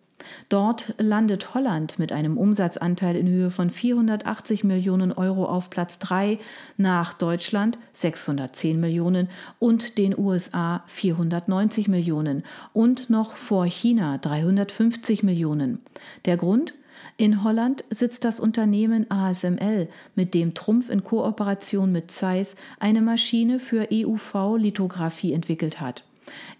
Dort 0.49 0.93
landet 0.97 1.53
Holland 1.53 1.99
mit 1.99 2.11
einem 2.11 2.37
Umsatzanteil 2.37 3.15
in 3.15 3.27
Höhe 3.27 3.49
von 3.49 3.69
480 3.69 4.63
Millionen 4.63 5.11
Euro 5.11 5.45
auf 5.45 5.69
Platz 5.69 5.99
3, 5.99 6.39
nach 6.77 7.13
Deutschland 7.13 7.77
610 7.93 8.79
Millionen 8.79 9.29
und 9.59 9.97
den 9.97 10.17
USA 10.17 10.83
490 10.87 11.87
Millionen 11.87 12.43
und 12.73 13.09
noch 13.09 13.35
vor 13.35 13.65
China 13.65 14.17
350 14.17 15.23
Millionen. 15.23 15.79
Der 16.25 16.37
Grund? 16.37 16.73
In 17.19 17.43
Holland 17.43 17.83
sitzt 17.89 18.25
das 18.25 18.39
Unternehmen 18.39 19.09
ASML, 19.09 19.89
mit 20.13 20.35
dem 20.35 20.53
Trumpf 20.53 20.89
in 20.91 21.03
Kooperation 21.03 21.91
mit 21.91 22.11
Zeiss 22.11 22.55
eine 22.79 23.01
Maschine 23.01 23.59
für 23.59 23.87
EUV-Lithografie 23.91 25.33
entwickelt 25.33 25.81
hat. 25.81 26.03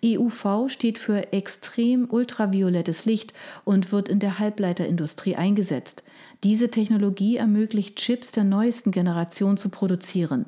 EUV 0.03 0.69
steht 0.69 0.97
für 0.97 1.31
extrem 1.31 2.09
ultraviolettes 2.09 3.05
Licht 3.05 3.33
und 3.65 3.91
wird 3.91 4.09
in 4.09 4.19
der 4.19 4.39
Halbleiterindustrie 4.39 5.35
eingesetzt. 5.35 6.01
Diese 6.43 6.69
Technologie 6.69 7.37
ermöglicht 7.37 7.95
Chips 7.95 8.31
der 8.31 8.43
neuesten 8.43 8.91
Generation 8.91 9.57
zu 9.57 9.69
produzieren. 9.69 10.45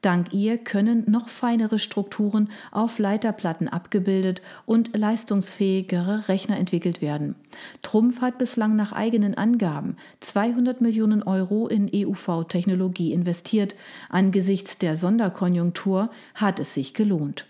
Dank 0.00 0.32
ihr 0.32 0.56
können 0.56 1.04
noch 1.10 1.28
feinere 1.28 1.80
Strukturen 1.80 2.48
auf 2.70 3.00
Leiterplatten 3.00 3.68
abgebildet 3.68 4.40
und 4.66 4.96
leistungsfähigere 4.96 6.28
Rechner 6.28 6.58
entwickelt 6.58 7.02
werden. 7.02 7.34
Trumpf 7.82 8.20
hat 8.20 8.38
bislang 8.38 8.76
nach 8.76 8.92
eigenen 8.92 9.36
Angaben 9.36 9.96
200 10.20 10.80
Millionen 10.80 11.24
Euro 11.24 11.66
in 11.66 11.90
EUV-Technologie 11.92 13.12
investiert. 13.12 13.74
Angesichts 14.10 14.78
der 14.78 14.96
Sonderkonjunktur 14.96 16.10
hat 16.34 16.60
es 16.60 16.74
sich 16.74 16.94
gelohnt. 16.94 17.46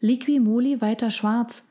Liquimoli 0.00 0.80
weiter 0.80 1.10
schwarz. 1.10 1.69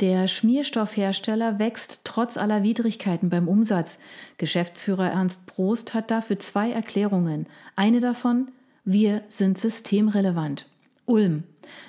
Der 0.00 0.28
Schmierstoffhersteller 0.28 1.58
wächst 1.58 2.00
trotz 2.04 2.38
aller 2.38 2.62
Widrigkeiten 2.62 3.28
beim 3.28 3.48
Umsatz. 3.48 3.98
Geschäftsführer 4.38 5.10
Ernst 5.10 5.44
Prost 5.46 5.92
hat 5.92 6.10
dafür 6.10 6.38
zwei 6.38 6.70
Erklärungen. 6.70 7.46
Eine 7.76 8.00
davon, 8.00 8.48
wir 8.84 9.22
sind 9.28 9.58
systemrelevant. 9.58 10.66
Ulm. 11.04 11.44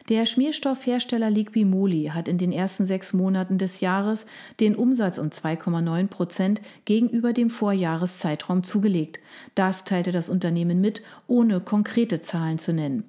Der 0.09 0.25
Schmierstoffhersteller 0.25 1.29
Liquimoli 1.29 2.11
hat 2.13 2.27
in 2.27 2.38
den 2.38 2.51
ersten 2.51 2.85
sechs 2.85 3.13
Monaten 3.13 3.57
des 3.57 3.79
Jahres 3.79 4.25
den 4.59 4.75
Umsatz 4.75 5.17
um 5.17 5.27
2,9 5.27 6.07
Prozent 6.07 6.61
gegenüber 6.85 7.33
dem 7.33 7.50
Vorjahreszeitraum 7.50 8.63
zugelegt. 8.63 9.19
Das 9.55 9.85
teilte 9.85 10.11
das 10.11 10.29
Unternehmen 10.29 10.81
mit, 10.81 11.01
ohne 11.27 11.59
konkrete 11.59 12.21
Zahlen 12.21 12.59
zu 12.59 12.73
nennen. 12.73 13.03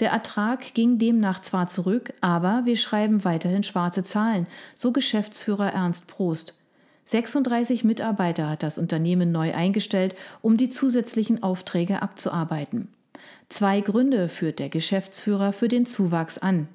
Der 0.00 0.10
Ertrag 0.10 0.74
ging 0.74 0.98
demnach 0.98 1.40
zwar 1.40 1.68
zurück, 1.68 2.12
aber 2.20 2.62
wir 2.64 2.76
schreiben 2.76 3.24
weiterhin 3.24 3.62
schwarze 3.62 4.02
Zahlen, 4.02 4.46
so 4.74 4.92
Geschäftsführer 4.92 5.72
Ernst 5.72 6.08
Prost. 6.08 6.54
36 7.04 7.84
Mitarbeiter 7.84 8.50
hat 8.50 8.62
das 8.62 8.76
Unternehmen 8.76 9.32
neu 9.32 9.54
eingestellt, 9.54 10.14
um 10.42 10.58
die 10.58 10.68
zusätzlichen 10.68 11.42
Aufträge 11.42 12.02
abzuarbeiten. 12.02 12.88
Zwei 13.48 13.80
Gründe 13.80 14.28
führt 14.28 14.58
der 14.58 14.68
Geschäftsführer 14.68 15.52
für 15.52 15.68
den 15.68 15.86
Zuwachs 15.86 16.36
an. 16.36 16.68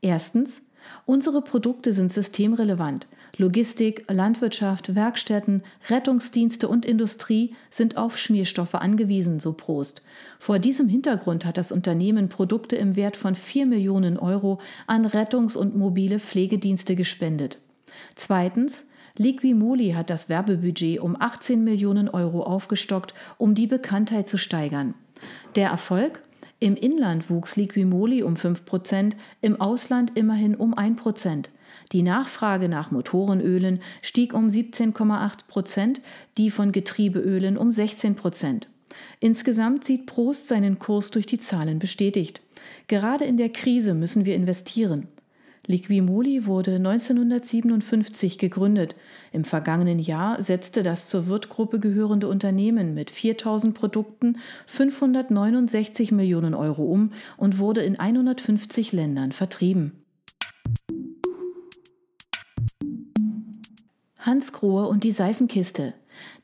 Erstens, 0.00 0.72
unsere 1.06 1.42
Produkte 1.42 1.92
sind 1.92 2.12
systemrelevant. 2.12 3.06
Logistik, 3.36 4.04
Landwirtschaft, 4.08 4.94
Werkstätten, 4.94 5.64
Rettungsdienste 5.88 6.68
und 6.68 6.86
Industrie 6.86 7.56
sind 7.68 7.96
auf 7.96 8.16
Schmierstoffe 8.16 8.76
angewiesen, 8.76 9.40
so 9.40 9.54
Prost. 9.54 10.02
Vor 10.38 10.60
diesem 10.60 10.88
Hintergrund 10.88 11.44
hat 11.44 11.56
das 11.56 11.72
Unternehmen 11.72 12.28
Produkte 12.28 12.76
im 12.76 12.94
Wert 12.94 13.16
von 13.16 13.34
4 13.34 13.66
Millionen 13.66 14.16
Euro 14.16 14.60
an 14.86 15.06
Rettungs- 15.06 15.56
und 15.56 15.74
mobile 15.74 16.20
Pflegedienste 16.20 16.94
gespendet. 16.94 17.58
Zweitens, 18.14 18.86
Liquimoli 19.16 19.92
hat 19.92 20.10
das 20.10 20.28
Werbebudget 20.28 21.00
um 21.00 21.16
18 21.18 21.64
Millionen 21.64 22.08
Euro 22.08 22.44
aufgestockt, 22.44 23.14
um 23.36 23.54
die 23.54 23.66
Bekanntheit 23.66 24.28
zu 24.28 24.38
steigern. 24.38 24.94
Der 25.56 25.70
Erfolg? 25.70 26.22
Im 26.60 26.76
Inland 26.76 27.28
wuchs 27.30 27.56
Liquimoli 27.56 28.22
um 28.22 28.34
5%, 28.34 29.12
im 29.40 29.60
Ausland 29.60 30.12
immerhin 30.14 30.54
um 30.54 30.74
1%. 30.74 31.46
Die 31.92 32.02
Nachfrage 32.02 32.68
nach 32.68 32.90
Motorenölen 32.90 33.80
stieg 34.00 34.32
um 34.32 34.48
17,8% 34.48 35.96
die 36.38 36.50
von 36.50 36.72
Getriebeölen 36.72 37.58
um 37.58 37.68
16% 37.68 38.62
Insgesamt 39.20 39.84
sieht 39.84 40.06
Prost 40.06 40.48
seinen 40.48 40.78
Kurs 40.78 41.10
durch 41.10 41.26
die 41.26 41.40
Zahlen 41.40 41.78
bestätigt. 41.78 42.40
Gerade 42.88 43.24
in 43.24 43.36
der 43.36 43.50
Krise 43.50 43.94
müssen 43.94 44.24
wir 44.24 44.34
investieren. 44.34 45.08
Liquimoli 45.66 46.46
wurde 46.46 46.76
1957 46.76 48.38
gegründet. 48.38 48.96
Im 49.32 49.44
vergangenen 49.44 49.98
Jahr 49.98 50.40
setzte 50.42 50.82
das 50.82 51.08
zur 51.08 51.26
Wirtgruppe 51.26 51.80
gehörende 51.80 52.28
Unternehmen 52.28 52.94
mit 52.94 53.10
4000 53.10 53.74
Produkten 53.74 54.38
569 54.66 56.12
Millionen 56.12 56.54
Euro 56.54 56.84
um 56.84 57.12
und 57.36 57.58
wurde 57.58 57.82
in 57.82 57.98
150 57.98 58.92
Ländern 58.92 59.32
vertrieben. 59.32 60.04
Hans 64.18 64.52
Grohe 64.52 64.88
und 64.88 65.04
die 65.04 65.12
Seifenkiste. 65.12 65.94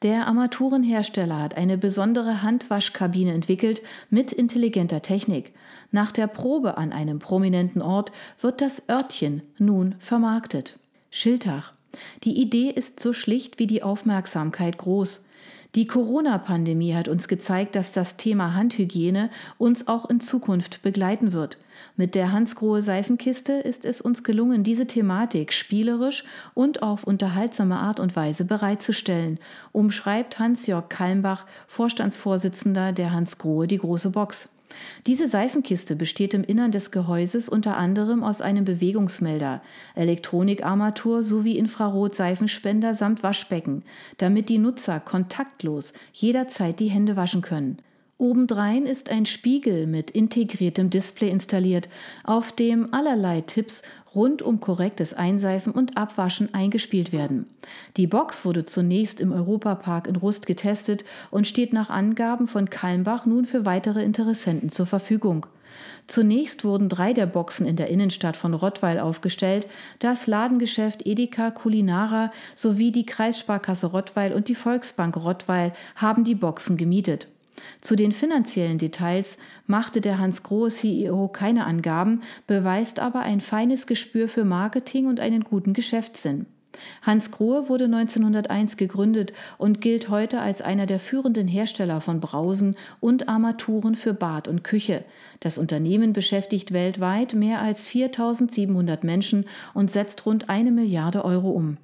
Der 0.02 0.26
Armaturenhersteller 0.26 1.38
hat 1.38 1.56
eine 1.56 1.78
besondere 1.78 2.42
Handwaschkabine 2.42 3.32
entwickelt 3.32 3.82
mit 4.10 4.32
intelligenter 4.32 5.02
Technik. 5.02 5.54
Nach 5.92 6.12
der 6.12 6.26
Probe 6.26 6.76
an 6.76 6.92
einem 6.92 7.18
prominenten 7.18 7.82
Ort 7.82 8.12
wird 8.40 8.60
das 8.60 8.88
Örtchen 8.88 9.42
nun 9.58 9.96
vermarktet. 9.98 10.78
Schiltach. 11.10 11.72
Die 12.22 12.40
Idee 12.40 12.70
ist 12.70 13.00
so 13.00 13.12
schlicht 13.12 13.58
wie 13.58 13.66
die 13.66 13.82
Aufmerksamkeit 13.82 14.78
groß. 14.78 15.26
Die 15.76 15.86
Corona-Pandemie 15.86 16.94
hat 16.94 17.08
uns 17.08 17.28
gezeigt, 17.28 17.76
dass 17.76 17.92
das 17.92 18.16
Thema 18.16 18.54
Handhygiene 18.54 19.30
uns 19.56 19.86
auch 19.86 20.10
in 20.10 20.20
Zukunft 20.20 20.82
begleiten 20.82 21.32
wird. 21.32 21.58
Mit 21.96 22.14
der 22.14 22.32
Hansgrohe 22.32 22.82
Seifenkiste 22.82 23.52
ist 23.52 23.84
es 23.84 24.00
uns 24.00 24.24
gelungen, 24.24 24.64
diese 24.64 24.86
Thematik 24.86 25.52
spielerisch 25.52 26.24
und 26.54 26.82
auf 26.82 27.04
unterhaltsame 27.04 27.76
Art 27.76 28.00
und 28.00 28.16
Weise 28.16 28.44
bereitzustellen, 28.44 29.38
umschreibt 29.72 30.38
Hans-Jörg 30.38 30.88
Kalmbach, 30.88 31.46
Vorstandsvorsitzender 31.68 32.92
der 32.92 33.12
Hansgrohe, 33.12 33.66
die 33.66 33.78
große 33.78 34.10
Box. 34.10 34.52
Diese 35.06 35.26
Seifenkiste 35.26 35.96
besteht 35.96 36.34
im 36.34 36.44
Innern 36.44 36.72
des 36.72 36.90
Gehäuses 36.90 37.48
unter 37.48 37.76
anderem 37.76 38.22
aus 38.22 38.40
einem 38.40 38.64
Bewegungsmelder, 38.64 39.62
Elektronikarmatur 39.94 41.22
sowie 41.22 41.56
Infrarot-Seifenspender 41.56 42.94
samt 42.94 43.22
Waschbecken, 43.22 43.82
damit 44.18 44.48
die 44.48 44.58
Nutzer 44.58 45.00
kontaktlos 45.00 45.92
jederzeit 46.12 46.80
die 46.80 46.90
Hände 46.90 47.16
waschen 47.16 47.42
können. 47.42 47.78
Obendrein 48.20 48.84
ist 48.84 49.10
ein 49.10 49.24
Spiegel 49.24 49.86
mit 49.86 50.10
integriertem 50.10 50.90
Display 50.90 51.30
installiert, 51.30 51.88
auf 52.22 52.52
dem 52.52 52.92
allerlei 52.92 53.40
Tipps 53.40 53.82
rund 54.14 54.42
um 54.42 54.60
korrektes 54.60 55.14
Einseifen 55.14 55.72
und 55.72 55.96
Abwaschen 55.96 56.54
eingespielt 56.54 57.12
werden. 57.12 57.46
Die 57.96 58.06
Box 58.06 58.44
wurde 58.44 58.64
zunächst 58.64 59.20
im 59.20 59.32
Europapark 59.32 60.06
in 60.06 60.16
Rust 60.16 60.46
getestet 60.46 61.04
und 61.30 61.46
steht 61.46 61.72
nach 61.72 61.90
Angaben 61.90 62.46
von 62.46 62.70
Kalmbach 62.70 63.26
nun 63.26 63.44
für 63.44 63.64
weitere 63.64 64.02
Interessenten 64.02 64.70
zur 64.70 64.86
Verfügung. 64.86 65.46
Zunächst 66.06 66.64
wurden 66.64 66.88
drei 66.88 67.12
der 67.12 67.26
Boxen 67.26 67.66
in 67.66 67.76
der 67.76 67.88
Innenstadt 67.88 68.36
von 68.36 68.54
Rottweil 68.54 68.98
aufgestellt. 68.98 69.68
Das 70.00 70.26
Ladengeschäft 70.26 71.06
Edeka 71.06 71.52
Kulinara 71.52 72.32
sowie 72.56 72.90
die 72.90 73.06
Kreissparkasse 73.06 73.86
Rottweil 73.86 74.32
und 74.32 74.48
die 74.48 74.56
Volksbank 74.56 75.16
Rottweil 75.16 75.72
haben 75.94 76.24
die 76.24 76.34
Boxen 76.34 76.76
gemietet. 76.76 77.28
Zu 77.80 77.96
den 77.96 78.12
finanziellen 78.12 78.78
Details 78.78 79.38
machte 79.66 80.00
der 80.00 80.18
Hans 80.18 80.42
Grohe 80.42 80.68
CEO 80.68 81.28
keine 81.28 81.66
Angaben, 81.66 82.22
beweist 82.46 83.00
aber 83.00 83.20
ein 83.20 83.40
feines 83.40 83.86
Gespür 83.86 84.28
für 84.28 84.44
Marketing 84.44 85.06
und 85.06 85.20
einen 85.20 85.44
guten 85.44 85.72
Geschäftssinn. 85.72 86.46
Hans 87.02 87.30
Grohe 87.30 87.68
wurde 87.68 87.84
1901 87.84 88.76
gegründet 88.76 89.32
und 89.58 89.80
gilt 89.80 90.08
heute 90.08 90.40
als 90.40 90.62
einer 90.62 90.86
der 90.86 91.00
führenden 91.00 91.48
Hersteller 91.48 92.00
von 92.00 92.20
Brausen 92.20 92.76
und 93.00 93.28
Armaturen 93.28 93.94
für 93.94 94.14
Bad 94.14 94.48
und 94.48 94.64
Küche. 94.64 95.04
Das 95.40 95.58
Unternehmen 95.58 96.12
beschäftigt 96.12 96.72
weltweit 96.72 97.34
mehr 97.34 97.60
als 97.60 97.86
4700 97.86 99.04
Menschen 99.04 99.46
und 99.74 99.90
setzt 99.90 100.26
rund 100.26 100.48
eine 100.48 100.70
Milliarde 100.70 101.24
Euro 101.24 101.50
um. 101.50 101.76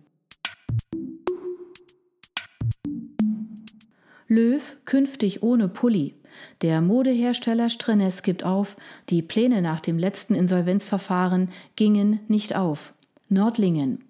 Löw 4.29 4.77
künftig 4.85 5.43
ohne 5.43 5.69
Pulli. 5.69 6.15
Der 6.63 6.81
Modehersteller 6.81 7.71
Strenes 7.71 8.23
gibt 8.23 8.45
auf, 8.45 8.77
die 9.09 9.23
Pläne 9.23 9.63
nach 9.63 9.81
dem 9.81 9.99
letzten 9.99 10.35
Insolvenzverfahren 10.35 11.51
gingen 11.77 12.21
nicht 12.29 12.57
auf. 12.57 12.93
Nordlingen. 13.29 14.05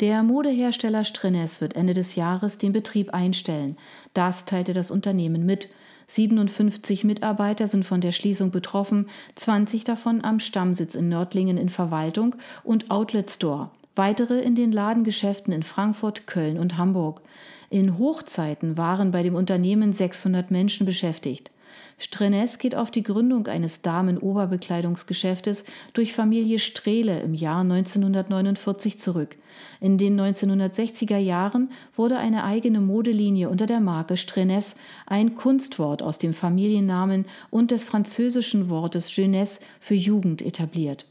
Der 0.00 0.22
Modehersteller 0.22 1.04
Strenes 1.04 1.60
wird 1.60 1.76
Ende 1.76 1.94
des 1.94 2.14
Jahres 2.16 2.58
den 2.58 2.72
Betrieb 2.72 3.14
einstellen. 3.14 3.76
Das 4.14 4.46
teilte 4.46 4.72
das 4.72 4.90
Unternehmen 4.90 5.46
mit. 5.46 5.68
57 6.08 7.04
Mitarbeiter 7.04 7.66
sind 7.66 7.84
von 7.84 8.00
der 8.00 8.12
Schließung 8.12 8.50
betroffen, 8.50 9.08
20 9.34 9.84
davon 9.84 10.24
am 10.24 10.38
Stammsitz 10.38 10.94
in 10.94 11.08
Nördlingen 11.08 11.58
in 11.58 11.68
Verwaltung 11.68 12.36
und 12.62 12.90
Outlet 12.90 13.30
Store, 13.30 13.70
weitere 13.96 14.40
in 14.40 14.54
den 14.54 14.70
Ladengeschäften 14.70 15.52
in 15.52 15.64
Frankfurt, 15.64 16.26
Köln 16.26 16.58
und 16.58 16.78
Hamburg. 16.78 17.22
In 17.70 17.98
Hochzeiten 17.98 18.76
waren 18.76 19.10
bei 19.10 19.22
dem 19.22 19.34
Unternehmen 19.34 19.92
600 19.92 20.50
Menschen 20.50 20.86
beschäftigt. 20.86 21.50
Strenes 21.98 22.58
geht 22.58 22.74
auf 22.74 22.90
die 22.90 23.02
Gründung 23.02 23.46
eines 23.46 23.80
Damenoberbekleidungsgeschäftes 23.80 25.64
durch 25.94 26.12
Familie 26.12 26.58
Strehle 26.58 27.20
im 27.20 27.32
Jahr 27.32 27.60
1949 27.62 28.98
zurück. 28.98 29.36
In 29.80 29.96
den 29.96 30.20
1960er 30.20 31.16
Jahren 31.16 31.70
wurde 31.94 32.18
eine 32.18 32.44
eigene 32.44 32.80
Modelinie 32.80 33.48
unter 33.48 33.66
der 33.66 33.80
Marke 33.80 34.18
Strenes, 34.18 34.76
ein 35.06 35.34
Kunstwort 35.34 36.02
aus 36.02 36.18
dem 36.18 36.34
Familiennamen 36.34 37.26
und 37.50 37.70
des 37.70 37.84
französischen 37.84 38.68
Wortes 38.68 39.14
Jeunesse 39.16 39.60
für 39.80 39.94
Jugend 39.94 40.42
etabliert. 40.42 41.06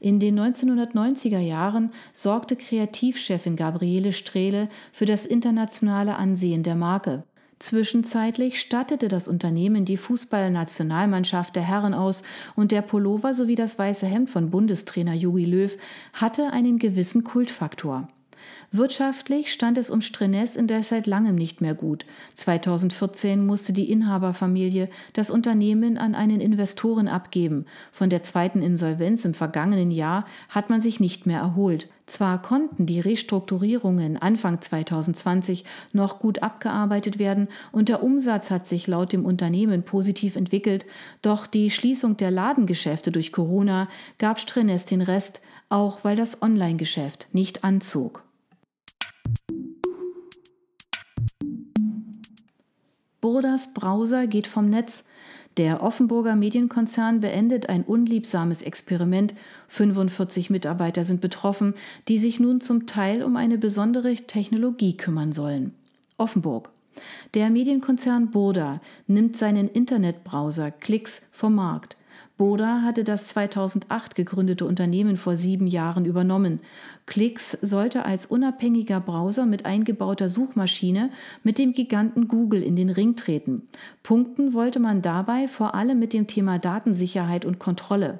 In 0.00 0.20
den 0.20 0.38
1990er 0.38 1.38
Jahren 1.38 1.92
sorgte 2.12 2.56
Kreativchefin 2.56 3.56
Gabriele 3.56 4.12
Strehle 4.12 4.68
für 4.92 5.06
das 5.06 5.26
internationale 5.26 6.16
Ansehen 6.16 6.62
der 6.62 6.74
Marke. 6.74 7.24
Zwischenzeitlich 7.58 8.60
stattete 8.60 9.08
das 9.08 9.28
Unternehmen 9.28 9.86
die 9.86 9.96
Fußballnationalmannschaft 9.96 11.56
der 11.56 11.62
Herren 11.62 11.94
aus 11.94 12.22
und 12.54 12.70
der 12.70 12.82
Pullover 12.82 13.32
sowie 13.32 13.54
das 13.54 13.78
weiße 13.78 14.06
Hemd 14.06 14.28
von 14.28 14.50
Bundestrainer 14.50 15.14
Jogi 15.14 15.46
Löw 15.46 15.76
hatte 16.12 16.52
einen 16.52 16.78
gewissen 16.78 17.24
Kultfaktor. 17.24 18.08
Wirtschaftlich 18.72 19.52
stand 19.52 19.78
es 19.78 19.90
um 19.90 20.00
Strenes 20.00 20.56
indes 20.56 20.88
seit 20.88 21.06
langem 21.06 21.36
nicht 21.36 21.60
mehr 21.60 21.74
gut. 21.74 22.04
2014 22.34 23.46
musste 23.46 23.72
die 23.72 23.90
Inhaberfamilie 23.90 24.88
das 25.12 25.30
Unternehmen 25.30 25.98
an 25.98 26.14
einen 26.14 26.40
Investoren 26.40 27.08
abgeben. 27.08 27.66
Von 27.92 28.10
der 28.10 28.22
zweiten 28.22 28.62
Insolvenz 28.62 29.24
im 29.24 29.34
vergangenen 29.34 29.90
Jahr 29.90 30.26
hat 30.48 30.68
man 30.68 30.80
sich 30.80 31.00
nicht 31.00 31.26
mehr 31.26 31.38
erholt. 31.38 31.88
Zwar 32.06 32.40
konnten 32.40 32.86
die 32.86 33.00
Restrukturierungen 33.00 34.16
Anfang 34.16 34.60
2020 34.60 35.64
noch 35.92 36.20
gut 36.20 36.42
abgearbeitet 36.42 37.18
werden 37.18 37.48
und 37.72 37.88
der 37.88 38.02
Umsatz 38.02 38.50
hat 38.50 38.66
sich 38.66 38.86
laut 38.86 39.12
dem 39.12 39.24
Unternehmen 39.24 39.82
positiv 39.82 40.36
entwickelt, 40.36 40.86
doch 41.22 41.46
die 41.46 41.70
Schließung 41.70 42.16
der 42.16 42.30
Ladengeschäfte 42.30 43.10
durch 43.10 43.32
Corona 43.32 43.88
gab 44.18 44.38
Strenes 44.38 44.84
den 44.84 45.00
Rest, 45.00 45.40
auch 45.68 46.04
weil 46.04 46.14
das 46.14 46.42
Online-Geschäft 46.42 47.26
nicht 47.32 47.64
anzog. 47.64 48.25
Burdas 53.36 53.74
Browser 53.74 54.26
geht 54.26 54.46
vom 54.46 54.70
Netz. 54.70 55.10
Der 55.58 55.82
Offenburger 55.82 56.34
Medienkonzern 56.34 57.20
beendet 57.20 57.68
ein 57.68 57.82
unliebsames 57.82 58.62
Experiment. 58.62 59.34
45 59.68 60.48
Mitarbeiter 60.48 61.04
sind 61.04 61.20
betroffen, 61.20 61.74
die 62.08 62.16
sich 62.16 62.40
nun 62.40 62.62
zum 62.62 62.86
Teil 62.86 63.22
um 63.22 63.36
eine 63.36 63.58
besondere 63.58 64.14
Technologie 64.14 64.96
kümmern 64.96 65.34
sollen. 65.34 65.74
Offenburg. 66.16 66.70
Der 67.34 67.50
Medienkonzern 67.50 68.30
Burda 68.30 68.80
nimmt 69.06 69.36
seinen 69.36 69.68
Internetbrowser 69.68 70.70
Klicks 70.70 71.28
vom 71.30 71.56
Markt. 71.56 71.98
Boda 72.38 72.82
hatte 72.82 73.02
das 73.02 73.28
2008 73.28 74.14
gegründete 74.14 74.66
Unternehmen 74.66 75.16
vor 75.16 75.36
sieben 75.36 75.66
Jahren 75.66 76.04
übernommen. 76.04 76.60
Klicks 77.06 77.52
sollte 77.52 78.04
als 78.04 78.26
unabhängiger 78.26 79.00
Browser 79.00 79.46
mit 79.46 79.64
eingebauter 79.64 80.28
Suchmaschine 80.28 81.10
mit 81.42 81.58
dem 81.58 81.72
Giganten 81.72 82.28
Google 82.28 82.62
in 82.62 82.76
den 82.76 82.90
Ring 82.90 83.16
treten. 83.16 83.62
Punkten 84.02 84.52
wollte 84.52 84.80
man 84.80 85.00
dabei 85.00 85.48
vor 85.48 85.74
allem 85.74 85.98
mit 85.98 86.12
dem 86.12 86.26
Thema 86.26 86.58
Datensicherheit 86.58 87.46
und 87.46 87.58
Kontrolle. 87.58 88.18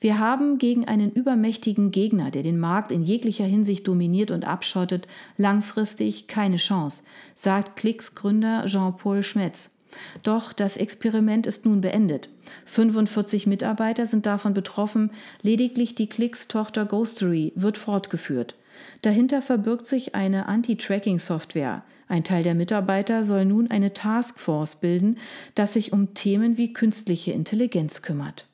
Wir 0.00 0.18
haben 0.18 0.58
gegen 0.58 0.86
einen 0.86 1.12
übermächtigen 1.12 1.92
Gegner, 1.92 2.30
der 2.32 2.42
den 2.42 2.58
Markt 2.58 2.90
in 2.90 3.02
jeglicher 3.02 3.44
Hinsicht 3.44 3.86
dominiert 3.86 4.30
und 4.30 4.44
abschottet, 4.44 5.06
langfristig 5.36 6.26
keine 6.26 6.56
Chance, 6.56 7.02
sagt 7.34 7.76
Klicks 7.76 8.14
Gründer 8.14 8.66
Jean-Paul 8.66 9.22
Schmetz. 9.22 9.73
Doch 10.22 10.52
das 10.52 10.76
Experiment 10.76 11.46
ist 11.46 11.64
nun 11.64 11.80
beendet. 11.80 12.28
45 12.66 13.46
Mitarbeiter 13.46 14.06
sind 14.06 14.26
davon 14.26 14.54
betroffen, 14.54 15.10
lediglich 15.42 15.94
die 15.94 16.08
Klicks-Tochter 16.08 16.84
Ghostery 16.84 17.52
wird 17.56 17.78
fortgeführt. 17.78 18.54
Dahinter 19.02 19.42
verbirgt 19.42 19.86
sich 19.86 20.14
eine 20.14 20.46
Anti-Tracking-Software. 20.46 21.84
Ein 22.08 22.24
Teil 22.24 22.42
der 22.42 22.54
Mitarbeiter 22.54 23.24
soll 23.24 23.44
nun 23.44 23.70
eine 23.70 23.94
Taskforce 23.94 24.76
bilden, 24.76 25.18
das 25.54 25.72
sich 25.72 25.92
um 25.92 26.14
Themen 26.14 26.58
wie 26.58 26.72
künstliche 26.72 27.32
Intelligenz 27.32 28.02
kümmert. 28.02 28.46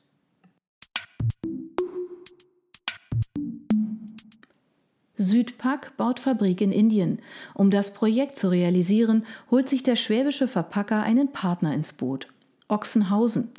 Südpack 5.21 5.95
baut 5.97 6.19
Fabrik 6.19 6.61
in 6.61 6.71
Indien. 6.71 7.19
Um 7.53 7.71
das 7.71 7.93
Projekt 7.93 8.37
zu 8.37 8.49
realisieren, 8.49 9.25
holt 9.49 9.69
sich 9.69 9.83
der 9.83 9.95
schwäbische 9.95 10.47
Verpacker 10.47 11.03
einen 11.03 11.31
Partner 11.31 11.73
ins 11.73 11.93
Boot. 11.93 12.27
Ochsenhausen. 12.67 13.51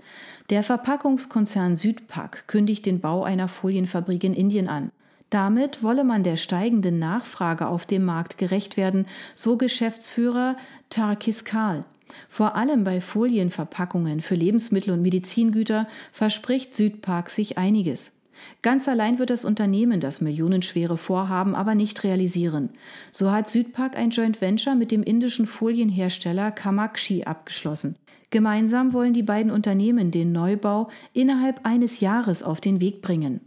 Der 0.50 0.62
Verpackungskonzern 0.62 1.74
Südpack 1.74 2.48
kündigt 2.48 2.86
den 2.86 3.00
Bau 3.00 3.24
einer 3.24 3.48
Folienfabrik 3.48 4.24
in 4.24 4.34
Indien 4.34 4.68
an. 4.68 4.90
Damit 5.30 5.82
wolle 5.82 6.04
man 6.04 6.24
der 6.24 6.36
steigenden 6.36 6.98
Nachfrage 6.98 7.66
auf 7.68 7.86
dem 7.86 8.04
Markt 8.04 8.36
gerecht 8.36 8.76
werden, 8.76 9.06
so 9.34 9.56
Geschäftsführer 9.56 10.56
Tarkis 10.90 11.44
Kahl. 11.44 11.84
Vor 12.28 12.54
allem 12.54 12.84
bei 12.84 13.00
Folienverpackungen 13.00 14.20
für 14.20 14.34
Lebensmittel 14.34 14.92
und 14.92 15.00
Medizingüter 15.00 15.88
verspricht 16.12 16.74
Südpark 16.74 17.30
sich 17.30 17.56
einiges. 17.56 18.21
Ganz 18.62 18.88
allein 18.88 19.18
wird 19.18 19.30
das 19.30 19.44
Unternehmen 19.44 20.00
das 20.00 20.20
millionenschwere 20.20 20.96
Vorhaben 20.96 21.54
aber 21.54 21.74
nicht 21.74 22.04
realisieren. 22.04 22.70
So 23.10 23.30
hat 23.30 23.48
Südpark 23.48 23.96
ein 23.96 24.10
Joint 24.10 24.40
Venture 24.40 24.74
mit 24.74 24.90
dem 24.90 25.02
indischen 25.02 25.46
Folienhersteller 25.46 26.50
Kamakshi 26.50 27.24
abgeschlossen. 27.24 27.96
Gemeinsam 28.30 28.92
wollen 28.94 29.12
die 29.12 29.22
beiden 29.22 29.52
Unternehmen 29.52 30.10
den 30.10 30.32
Neubau 30.32 30.88
innerhalb 31.12 31.66
eines 31.66 32.00
Jahres 32.00 32.42
auf 32.42 32.60
den 32.60 32.80
Weg 32.80 33.02
bringen. 33.02 33.40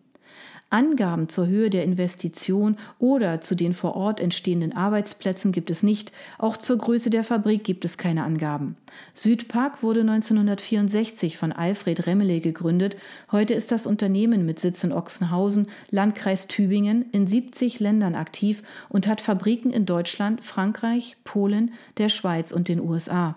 Angaben 0.70 1.30
zur 1.30 1.48
Höhe 1.48 1.70
der 1.70 1.84
Investition 1.84 2.78
oder 3.00 3.40
zu 3.40 3.56
den 3.56 3.74
vor 3.74 3.96
Ort 3.96 4.20
entstehenden 4.20 4.76
Arbeitsplätzen 4.76 5.52
gibt 5.52 5.70
es 5.70 5.84
nicht. 5.84 6.12
Auch 6.38 6.58
zur 6.58 6.78
Größe 6.78 7.10
der 7.10 7.24
Fabrik 7.24 7.64
gibt 7.64 7.86
es 7.86 7.98
keine 7.98 8.24
Angaben. 8.24 8.76
Südpark 9.14 9.84
wurde 9.84 10.02
1964 10.02 11.38
von 11.38 11.52
Alfred 11.52 12.08
Remmele 12.08 12.40
gegründet. 12.40 12.98
Heute 13.32 13.54
ist 13.54 13.72
das 13.72 13.88
Unternehmen 13.88 14.46
mit 14.46 14.60
Sitz 14.60 14.84
in 14.84 14.92
Ochsenhausen, 14.92 15.68
Landkreis 15.92 16.48
Tübingen, 16.48 17.06
in 17.12 17.28
70 17.28 17.80
Ländern 17.80 18.16
aktiv 18.16 18.64
und 18.90 19.08
hat 19.08 19.22
Fabriken 19.22 19.72
in 19.72 19.86
Deutschland, 19.86 20.44
Frankreich, 20.44 21.18
Polen, 21.24 21.74
der 21.98 22.10
Schweiz 22.10 22.52
und 22.52 22.68
den 22.68 22.80
USA. 22.80 23.36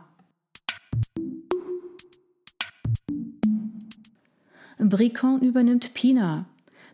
Bricon 4.78 5.40
übernimmt 5.42 5.92
Pina. 5.92 6.46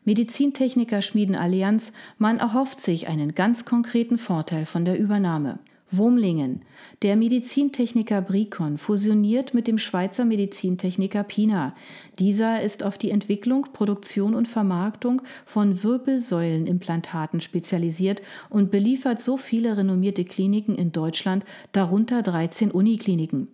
Medizintechniker 0.05 1.03
schmieden 1.03 1.37
Allianz, 1.37 1.93
man 2.19 2.39
erhofft 2.39 2.81
sich 2.81 3.09
einen 3.09 3.35
ganz 3.35 3.65
konkreten 3.65 4.19
Vorteil 4.19 4.67
von 4.67 4.85
der 4.85 4.99
Übernahme. 4.99 5.59
Wurmlingen. 5.91 6.63
Der 7.03 7.17
Medizintechniker 7.17 8.21
Bricon 8.21 8.79
fusioniert 8.79 9.55
mit 9.55 9.67
dem 9.67 9.79
Schweizer 9.79 10.25
Medizintechniker 10.25 11.23
Pina. 11.25 11.75
Dieser 12.19 12.63
ist 12.63 12.83
auf 12.83 12.99
die 12.99 13.11
Entwicklung, 13.11 13.69
Produktion 13.73 14.35
und 14.35 14.49
Vermarktung 14.49 15.23
von 15.45 15.83
Wirbelsäulenimplantaten 15.83 17.41
spezialisiert 17.41 18.23
und 18.51 18.71
beliefert 18.71 19.21
so 19.21 19.37
viele 19.37 19.77
renommierte 19.77 20.25
Kliniken 20.25 20.75
in 20.75 20.93
Deutschland, 20.93 21.45
darunter 21.73 22.23
13 22.23 22.71
Unikliniken. 22.71 23.49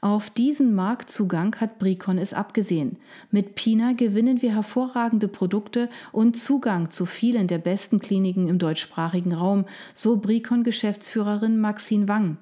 Auf 0.00 0.30
diesen 0.30 0.74
Marktzugang 0.74 1.56
hat 1.56 1.78
Bricon 1.78 2.18
es 2.18 2.32
abgesehen. 2.32 2.96
Mit 3.30 3.54
Pina 3.54 3.92
gewinnen 3.92 4.42
wir 4.42 4.54
hervorragende 4.54 5.28
Produkte 5.28 5.88
und 6.12 6.36
Zugang 6.36 6.90
zu 6.90 7.06
vielen 7.06 7.46
der 7.46 7.58
besten 7.58 8.00
Kliniken 8.00 8.48
im 8.48 8.58
deutschsprachigen 8.58 9.32
Raum, 9.32 9.66
so 9.94 10.16
Bricon-Geschäftsführerin 10.16 11.58
Maxine 11.60 12.08
Wang. 12.08 12.36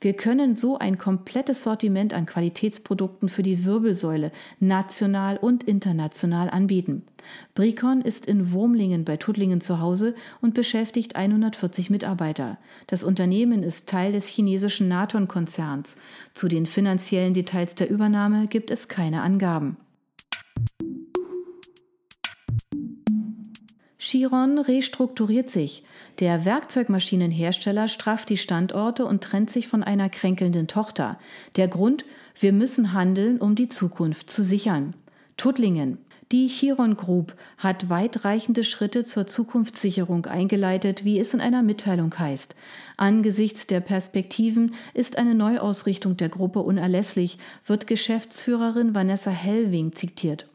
Wir 0.00 0.14
können 0.14 0.54
so 0.54 0.78
ein 0.78 0.98
komplettes 0.98 1.62
Sortiment 1.62 2.14
an 2.14 2.26
Qualitätsprodukten 2.26 3.28
für 3.28 3.42
die 3.42 3.64
Wirbelsäule 3.64 4.32
national 4.60 5.36
und 5.36 5.64
international 5.64 6.50
anbieten. 6.50 7.04
Bricon 7.54 8.00
ist 8.00 8.26
in 8.26 8.52
Wurmlingen 8.52 9.04
bei 9.04 9.16
Tuttlingen 9.16 9.60
zu 9.60 9.80
Hause 9.80 10.14
und 10.40 10.54
beschäftigt 10.54 11.16
140 11.16 11.90
Mitarbeiter. 11.90 12.58
Das 12.86 13.04
Unternehmen 13.04 13.62
ist 13.62 13.88
Teil 13.88 14.12
des 14.12 14.26
chinesischen 14.26 14.88
Naton-Konzerns. 14.88 15.96
Zu 16.34 16.48
den 16.48 16.66
finanziellen 16.66 17.34
Details 17.34 17.74
der 17.74 17.90
Übernahme 17.90 18.46
gibt 18.46 18.70
es 18.70 18.88
keine 18.88 19.22
Angaben. 19.22 19.76
Chiron 23.98 24.58
restrukturiert 24.58 25.48
sich. 25.48 25.84
Der 26.18 26.44
Werkzeugmaschinenhersteller 26.44 27.88
strafft 27.88 28.28
die 28.28 28.36
Standorte 28.36 29.06
und 29.06 29.24
trennt 29.24 29.50
sich 29.50 29.68
von 29.68 29.82
einer 29.82 30.08
kränkelnden 30.08 30.68
Tochter. 30.68 31.18
Der 31.56 31.68
Grund, 31.68 32.04
wir 32.38 32.52
müssen 32.52 32.92
handeln, 32.92 33.38
um 33.38 33.54
die 33.54 33.68
Zukunft 33.68 34.30
zu 34.30 34.42
sichern. 34.42 34.94
Tuttlingen. 35.36 35.98
Die 36.30 36.46
Chiron 36.46 36.96
Group 36.96 37.34
hat 37.58 37.90
weitreichende 37.90 38.64
Schritte 38.64 39.04
zur 39.04 39.26
Zukunftssicherung 39.26 40.24
eingeleitet, 40.24 41.04
wie 41.04 41.18
es 41.18 41.34
in 41.34 41.42
einer 41.42 41.62
Mitteilung 41.62 42.18
heißt. 42.18 42.54
Angesichts 42.96 43.66
der 43.66 43.80
Perspektiven 43.80 44.74
ist 44.94 45.18
eine 45.18 45.34
Neuausrichtung 45.34 46.16
der 46.16 46.30
Gruppe 46.30 46.60
unerlässlich, 46.60 47.38
wird 47.66 47.86
Geschäftsführerin 47.86 48.94
Vanessa 48.94 49.30
Hellwing 49.30 49.94
zitiert. 49.94 50.46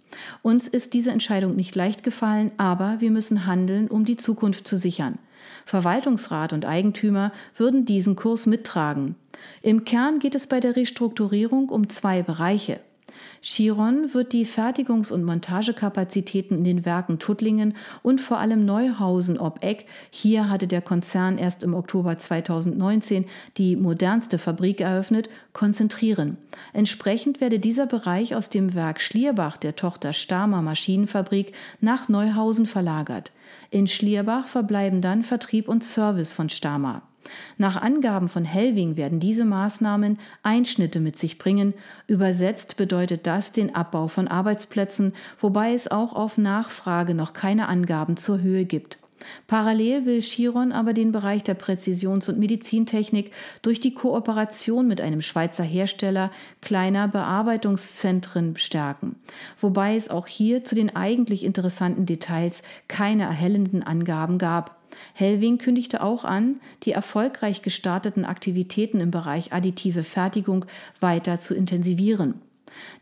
Uns 0.42 0.68
ist 0.68 0.96
diese 0.96 1.12
Entscheidung 1.12 1.56
nicht 1.56 1.76
leicht 1.76 2.04
gefallen, 2.04 2.52
aber 2.58 3.00
wir 3.00 3.12
müssen 3.12 3.46
handeln, 3.46 3.88
um 3.88 4.04
die 4.04 4.18
Zukunft 4.18 4.68
zu 4.68 4.78
sichern. 4.78 5.20
Verwaltungsrat 5.66 6.54
und 6.54 6.66
Eigentümer 6.66 7.32
würden 7.56 7.86
diesen 7.86 8.16
Kurs 8.16 8.46
mittragen. 8.46 9.16
Im 9.62 9.86
Kern 9.86 10.20
geht 10.20 10.36
es 10.36 10.48
bei 10.48 10.60
der 10.60 10.76
Restrukturierung 10.76 11.70
um 11.70 11.90
zwei 11.90 12.24
Bereiche. 12.24 12.80
Chiron 13.42 14.14
wird 14.14 14.34
die 14.34 14.46
Fertigungs- 14.46 15.12
und 15.12 15.24
Montagekapazitäten 15.24 16.58
in 16.58 16.64
den 16.64 16.86
Werken 16.86 17.20
Tuttlingen 17.20 17.76
und 18.04 18.22
vor 18.22 18.40
allem 18.40 18.66
Neuhausen 18.66 19.40
ob 19.40 19.64
Eck, 19.64 19.86
hier 20.10 20.50
hatte 20.50 20.68
der 20.68 20.82
Konzern 20.82 21.38
erst 21.38 21.64
im 21.64 21.74
Oktober 21.74 22.18
2019 22.18 23.26
die 23.58 23.76
modernste 23.76 24.38
Fabrik 24.38 24.82
eröffnet, 24.82 25.30
konzentrieren. 25.54 26.38
Entsprechend 26.74 27.42
werde 27.42 27.60
dieser 27.60 27.86
Bereich 27.86 28.36
aus 28.36 28.50
dem 28.50 28.74
Werk 28.74 29.02
Schlierbach 29.02 29.58
der 29.58 29.76
Tochter 29.76 30.14
Stamer 30.14 30.62
Maschinenfabrik 30.62 31.54
nach 31.80 32.10
Neuhausen 32.10 32.66
verlagert. 32.66 33.32
In 33.70 33.88
Schlierbach 33.88 34.48
verbleiben 34.48 35.02
dann 35.02 35.24
Vertrieb 35.24 35.68
und 35.68 35.84
Service 35.84 36.34
von 36.34 36.50
Stamer. 36.50 37.02
Nach 37.58 37.82
Angaben 37.82 38.28
von 38.28 38.46
Helving 38.46 38.96
werden 38.96 39.20
diese 39.20 39.46
Maßnahmen 39.46 40.18
Einschnitte 40.44 41.00
mit 41.00 41.18
sich 41.18 41.38
bringen. 41.38 41.74
Übersetzt 42.08 42.78
bedeutet 42.78 43.28
das 43.28 43.52
den 43.52 43.76
Abbau 43.76 44.08
von 44.08 44.28
Arbeitsplätzen, 44.28 45.14
wobei 45.40 45.74
es 45.74 45.90
auch 45.90 46.14
auf 46.14 46.38
Nachfrage 46.38 47.14
noch 47.14 47.34
keine 47.34 47.68
Angaben 47.68 48.18
zur 48.18 48.42
Höhe 48.42 48.66
gibt. 48.66 48.98
Parallel 49.48 50.06
will 50.06 50.22
Chiron 50.22 50.72
aber 50.72 50.94
den 50.94 51.12
Bereich 51.12 51.44
der 51.44 51.56
Präzisions- 51.56 52.30
und 52.30 52.40
Medizintechnik 52.40 53.32
durch 53.62 53.80
die 53.80 53.94
Kooperation 53.94 54.88
mit 54.88 55.02
einem 55.02 55.22
Schweizer 55.22 55.64
Hersteller 55.64 56.32
kleiner 56.62 57.08
Bearbeitungszentren 57.08 58.58
stärken, 58.58 59.16
wobei 59.60 59.96
es 59.96 60.10
auch 60.10 60.28
hier 60.28 60.64
zu 60.64 60.76
den 60.76 60.96
eigentlich 60.96 61.44
interessanten 61.44 62.06
Details 62.06 62.64
keine 62.88 63.24
erhellenden 63.24 63.84
Angaben 63.84 64.38
gab. 64.38 64.78
Helving 65.14 65.58
kündigte 65.58 66.02
auch 66.02 66.24
an, 66.26 66.60
die 66.84 66.92
erfolgreich 66.92 67.62
gestarteten 67.62 68.26
Aktivitäten 68.26 69.00
im 69.00 69.12
Bereich 69.12 69.54
additive 69.54 70.04
Fertigung 70.04 70.66
weiter 71.00 71.38
zu 71.38 71.54
intensivieren. 71.54 72.42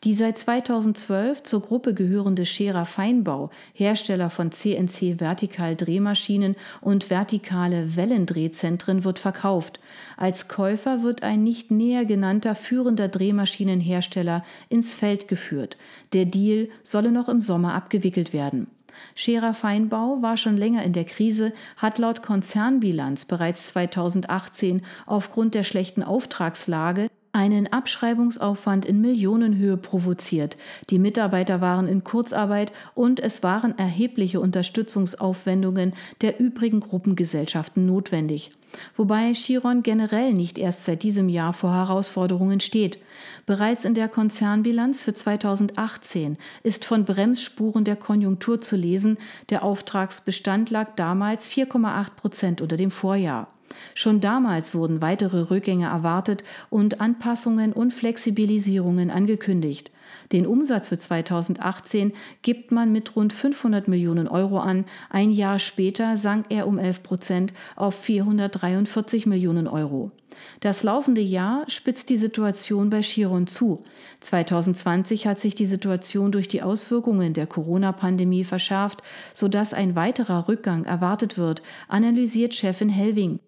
Die 0.04 0.14
seit 0.14 0.38
2012 0.38 1.44
zur 1.44 1.62
Gruppe 1.62 1.94
gehörende 1.94 2.46
Scherer 2.46 2.86
Feinbau, 2.86 3.50
Hersteller 3.74 4.30
von 4.30 4.52
CNC-Vertikal-Drehmaschinen 4.52 6.56
und 6.82 7.10
vertikale 7.10 7.96
Wellendrehzentren, 7.96 9.04
wird 9.04 9.20
verkauft. 9.20 9.80
Als 10.18 10.48
Käufer 10.48 11.04
wird 11.04 11.24
ein 11.24 11.44
nicht 11.44 11.72
näher 11.72 12.06
genannter 12.06 12.56
führender 12.56 13.08
Drehmaschinenhersteller 13.08 14.44
ins 14.70 14.94
Feld 14.94 15.28
geführt. 15.28 15.78
Der 16.14 16.26
Deal 16.26 16.70
solle 16.84 17.12
noch 17.12 17.30
im 17.30 17.42
Sommer 17.42 17.74
abgewickelt 17.74 18.34
werden. 18.34 18.68
Scherer 19.14 19.54
Feinbau 19.54 20.22
war 20.22 20.38
schon 20.38 20.58
länger 20.58 20.84
in 20.84 20.94
der 20.94 21.06
Krise, 21.06 21.54
hat 21.78 21.98
laut 21.98 22.22
Konzernbilanz 22.22 23.26
bereits 23.26 23.68
2018 23.70 24.82
aufgrund 25.06 25.54
der 25.54 25.64
schlechten 25.64 26.04
Auftragslage 26.04 27.10
einen 27.36 27.68
Abschreibungsaufwand 27.68 28.86
in 28.86 29.02
Millionenhöhe 29.02 29.76
provoziert. 29.76 30.56
Die 30.90 31.00
Mitarbeiter 31.00 31.60
waren 31.60 31.88
in 31.88 32.06
Kurzarbeit 32.06 32.72
und 32.96 33.20
es 33.20 33.44
waren 33.44 33.78
erhebliche 33.78 34.40
Unterstützungsaufwendungen 34.40 35.94
der 36.22 36.40
übrigen 36.40 36.80
Gruppengesellschaften 36.80 37.86
notwendig. 37.86 38.52
Wobei 38.96 39.34
Chiron 39.34 39.84
generell 39.84 40.34
nicht 40.34 40.58
erst 40.58 40.86
seit 40.86 41.04
diesem 41.04 41.28
Jahr 41.28 41.52
vor 41.52 41.74
Herausforderungen 41.74 42.62
steht. 42.62 43.00
Bereits 43.46 43.84
in 43.84 43.96
der 43.96 44.08
Konzernbilanz 44.08 45.02
für 45.02 45.14
2018 45.14 46.38
ist 46.64 46.86
von 46.86 47.04
Bremsspuren 47.04 47.84
der 47.84 47.98
Konjunktur 47.98 48.62
zu 48.62 48.78
lesen. 48.78 49.18
Der 49.50 49.64
Auftragsbestand 49.64 50.70
lag 50.70 50.96
damals 50.96 51.50
4,8 51.50 52.16
Prozent 52.16 52.62
unter 52.62 52.78
dem 52.78 52.92
Vorjahr. 52.92 53.50
Schon 53.94 54.22
damals 54.22 54.74
wurden 54.74 55.02
weitere 55.02 55.50
Rückgänge 55.50 55.88
erwartet 55.88 56.44
und 56.70 57.02
Anpassungen 57.02 57.74
und 57.74 57.94
Flexibilisierungen 57.94 59.12
angekündigt. 59.12 59.92
Den 60.32 60.48
Umsatz 60.48 60.88
für 60.88 60.98
2018 60.98 62.14
gibt 62.42 62.72
man 62.72 62.92
mit 62.92 63.16
rund 63.16 63.34
500 63.34 63.88
Millionen 63.88 64.28
Euro 64.28 64.60
an. 64.60 64.86
Ein 65.10 65.32
Jahr 65.32 65.60
später 65.60 66.18
sank 66.18 66.48
er 66.50 66.68
um 66.68 66.80
11 66.80 67.04
Prozent 67.04 67.54
auf 67.76 67.96
443 67.96 69.26
Millionen 69.26 69.68
Euro. 69.68 70.12
Das 70.60 70.84
laufende 70.84 71.22
Jahr 71.22 71.64
spitzt 71.70 72.10
die 72.10 72.18
Situation 72.18 72.90
bei 72.90 73.02
Chiron 73.02 73.48
zu. 73.48 73.84
2020 74.20 75.28
hat 75.28 75.40
sich 75.40 75.56
die 75.56 75.66
Situation 75.66 76.32
durch 76.32 76.48
die 76.48 76.62
Auswirkungen 76.62 77.34
der 77.34 77.48
Corona-Pandemie 77.48 78.44
verschärft, 78.44 79.02
sodass 79.34 79.74
ein 79.74 79.96
weiterer 79.96 80.48
Rückgang 80.48 80.86
erwartet 80.86 81.38
wird, 81.38 81.62
analysiert 81.88 82.54
Chefin 82.54 82.90
Helving. 82.90 83.40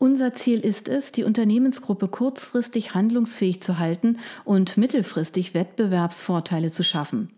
Unser 0.00 0.32
Ziel 0.32 0.60
ist 0.60 0.88
es, 0.88 1.10
die 1.10 1.24
Unternehmensgruppe 1.24 2.06
kurzfristig 2.06 2.94
handlungsfähig 2.94 3.60
zu 3.60 3.80
halten 3.80 4.18
und 4.44 4.76
mittelfristig 4.76 5.54
Wettbewerbsvorteile 5.54 6.70
zu 6.70 6.84
schaffen. 6.84 7.30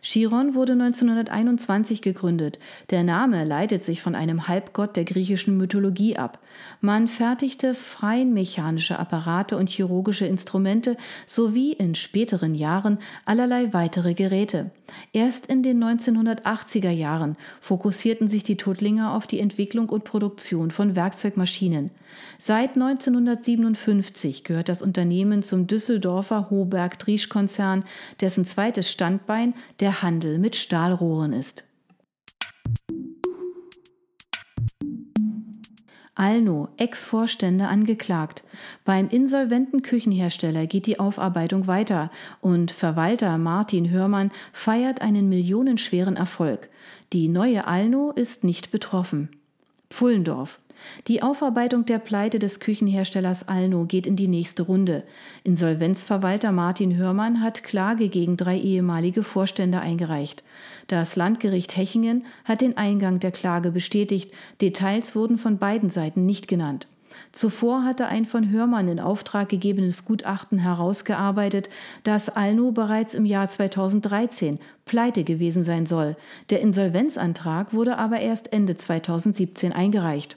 Chiron 0.00 0.54
wurde 0.54 0.72
1921 0.72 2.00
gegründet. 2.00 2.58
Der 2.88 3.04
Name 3.04 3.44
leitet 3.44 3.84
sich 3.84 4.00
von 4.00 4.14
einem 4.14 4.48
Halbgott 4.48 4.96
der 4.96 5.04
griechischen 5.04 5.58
Mythologie 5.58 6.16
ab. 6.16 6.38
Man 6.80 7.06
fertigte 7.06 7.74
feinmechanische 7.74 8.98
Apparate 8.98 9.58
und 9.58 9.68
chirurgische 9.68 10.24
Instrumente 10.24 10.96
sowie 11.26 11.72
in 11.72 11.94
späteren 11.94 12.54
Jahren 12.54 12.98
allerlei 13.26 13.74
weitere 13.74 14.14
Geräte. 14.14 14.70
Erst 15.12 15.48
in 15.48 15.62
den 15.62 15.84
1980er 15.84 16.90
Jahren 16.90 17.36
fokussierten 17.60 18.28
sich 18.28 18.42
die 18.42 18.56
Tuttlinger 18.56 19.12
auf 19.12 19.26
die 19.26 19.40
Entwicklung 19.40 19.90
und 19.90 20.04
Produktion 20.04 20.70
von 20.70 20.96
Werkzeugmaschinen. 20.96 21.90
Seit 22.38 22.74
1957 22.74 24.44
gehört 24.44 24.68
das 24.68 24.82
Unternehmen 24.82 25.42
zum 25.42 25.66
Düsseldorfer 25.66 26.50
Hoberg-Driesch-Konzern, 26.50 27.84
dessen 28.20 28.44
zweites 28.44 28.90
Standbein 28.90 29.54
der 29.80 30.02
Handel 30.02 30.38
mit 30.38 30.56
Stahlrohren 30.56 31.32
ist. 31.32 31.64
Alno, 36.16 36.70
Ex-Vorstände 36.78 37.68
angeklagt. 37.68 38.42
Beim 38.86 39.08
insolventen 39.08 39.82
Küchenhersteller 39.82 40.66
geht 40.66 40.86
die 40.86 40.98
Aufarbeitung 40.98 41.66
weiter 41.66 42.10
und 42.40 42.70
Verwalter 42.70 43.36
Martin 43.36 43.90
Hörmann 43.90 44.32
feiert 44.52 45.02
einen 45.02 45.28
millionenschweren 45.28 46.16
Erfolg. 46.16 46.70
Die 47.12 47.28
neue 47.28 47.66
Alno 47.66 48.12
ist 48.12 48.44
nicht 48.44 48.70
betroffen. 48.70 49.28
Pfullendorf. 49.90 50.58
Die 51.08 51.22
Aufarbeitung 51.22 51.84
der 51.84 51.98
Pleite 51.98 52.38
des 52.38 52.60
Küchenherstellers 52.60 53.48
Alno 53.48 53.84
geht 53.84 54.06
in 54.06 54.16
die 54.16 54.28
nächste 54.28 54.62
Runde. 54.62 55.02
Insolvenzverwalter 55.44 56.52
Martin 56.52 56.96
Hörmann 56.96 57.40
hat 57.42 57.62
Klage 57.62 58.08
gegen 58.08 58.36
drei 58.36 58.58
ehemalige 58.58 59.22
Vorstände 59.22 59.80
eingereicht. 59.80 60.42
Das 60.88 61.16
Landgericht 61.16 61.76
Hechingen 61.76 62.24
hat 62.44 62.60
den 62.60 62.76
Eingang 62.76 63.20
der 63.20 63.32
Klage 63.32 63.70
bestätigt. 63.70 64.32
Details 64.60 65.14
wurden 65.14 65.38
von 65.38 65.58
beiden 65.58 65.90
Seiten 65.90 66.26
nicht 66.26 66.48
genannt. 66.48 66.86
Zuvor 67.32 67.84
hatte 67.84 68.06
ein 68.06 68.24
von 68.24 68.50
Hörmann 68.50 68.88
in 68.88 69.00
Auftrag 69.00 69.48
gegebenes 69.48 70.04
Gutachten 70.04 70.58
herausgearbeitet, 70.58 71.68
dass 72.04 72.28
Alno 72.28 72.72
bereits 72.72 73.14
im 73.14 73.24
Jahr 73.24 73.48
2013 73.48 74.58
pleite 74.84 75.24
gewesen 75.24 75.62
sein 75.62 75.86
soll. 75.86 76.16
Der 76.50 76.60
Insolvenzantrag 76.60 77.72
wurde 77.74 77.98
aber 77.98 78.20
erst 78.20 78.52
Ende 78.52 78.76
2017 78.76 79.72
eingereicht. 79.72 80.36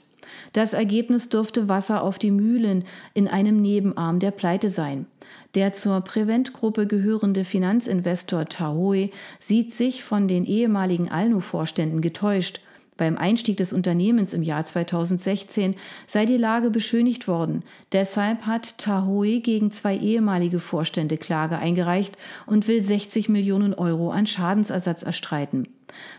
Das 0.52 0.72
Ergebnis 0.72 1.28
dürfte 1.28 1.68
Wasser 1.68 2.02
auf 2.02 2.18
die 2.18 2.30
Mühlen 2.30 2.84
in 3.14 3.28
einem 3.28 3.60
Nebenarm 3.60 4.18
der 4.18 4.30
Pleite 4.30 4.68
sein. 4.68 5.06
Der 5.54 5.72
zur 5.72 6.00
Prevent-Gruppe 6.00 6.86
gehörende 6.86 7.44
Finanzinvestor 7.44 8.46
Tahoe 8.46 9.10
sieht 9.38 9.72
sich 9.72 10.04
von 10.04 10.28
den 10.28 10.44
ehemaligen 10.44 11.10
Alnu-Vorständen 11.10 12.00
getäuscht. 12.00 12.60
Beim 12.96 13.16
Einstieg 13.16 13.56
des 13.56 13.72
Unternehmens 13.72 14.34
im 14.34 14.42
Jahr 14.42 14.62
2016 14.62 15.74
sei 16.06 16.26
die 16.26 16.36
Lage 16.36 16.68
beschönigt 16.68 17.28
worden. 17.28 17.64
Deshalb 17.92 18.42
hat 18.42 18.76
Tahoe 18.76 19.40
gegen 19.40 19.70
zwei 19.70 19.96
ehemalige 19.96 20.60
Vorstände 20.60 21.16
Klage 21.16 21.56
eingereicht 21.56 22.18
und 22.44 22.68
will 22.68 22.82
60 22.82 23.30
Millionen 23.30 23.72
Euro 23.72 24.10
an 24.10 24.26
Schadensersatz 24.26 25.02
erstreiten. 25.02 25.66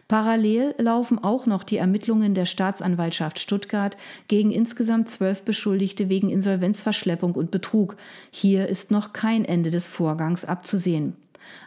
Parallel 0.07 0.75
laufen 0.77 1.23
auch 1.23 1.45
noch 1.45 1.63
die 1.63 1.77
Ermittlungen 1.77 2.33
der 2.33 2.45
Staatsanwaltschaft 2.45 3.39
Stuttgart 3.39 3.97
gegen 4.27 4.51
insgesamt 4.51 5.09
zwölf 5.09 5.43
Beschuldigte 5.43 6.09
wegen 6.09 6.29
Insolvenzverschleppung 6.29 7.33
und 7.33 7.51
Betrug. 7.51 7.97
Hier 8.29 8.67
ist 8.67 8.91
noch 8.91 9.13
kein 9.13 9.45
Ende 9.45 9.71
des 9.71 9.87
Vorgangs 9.87 10.45
abzusehen. 10.45 11.15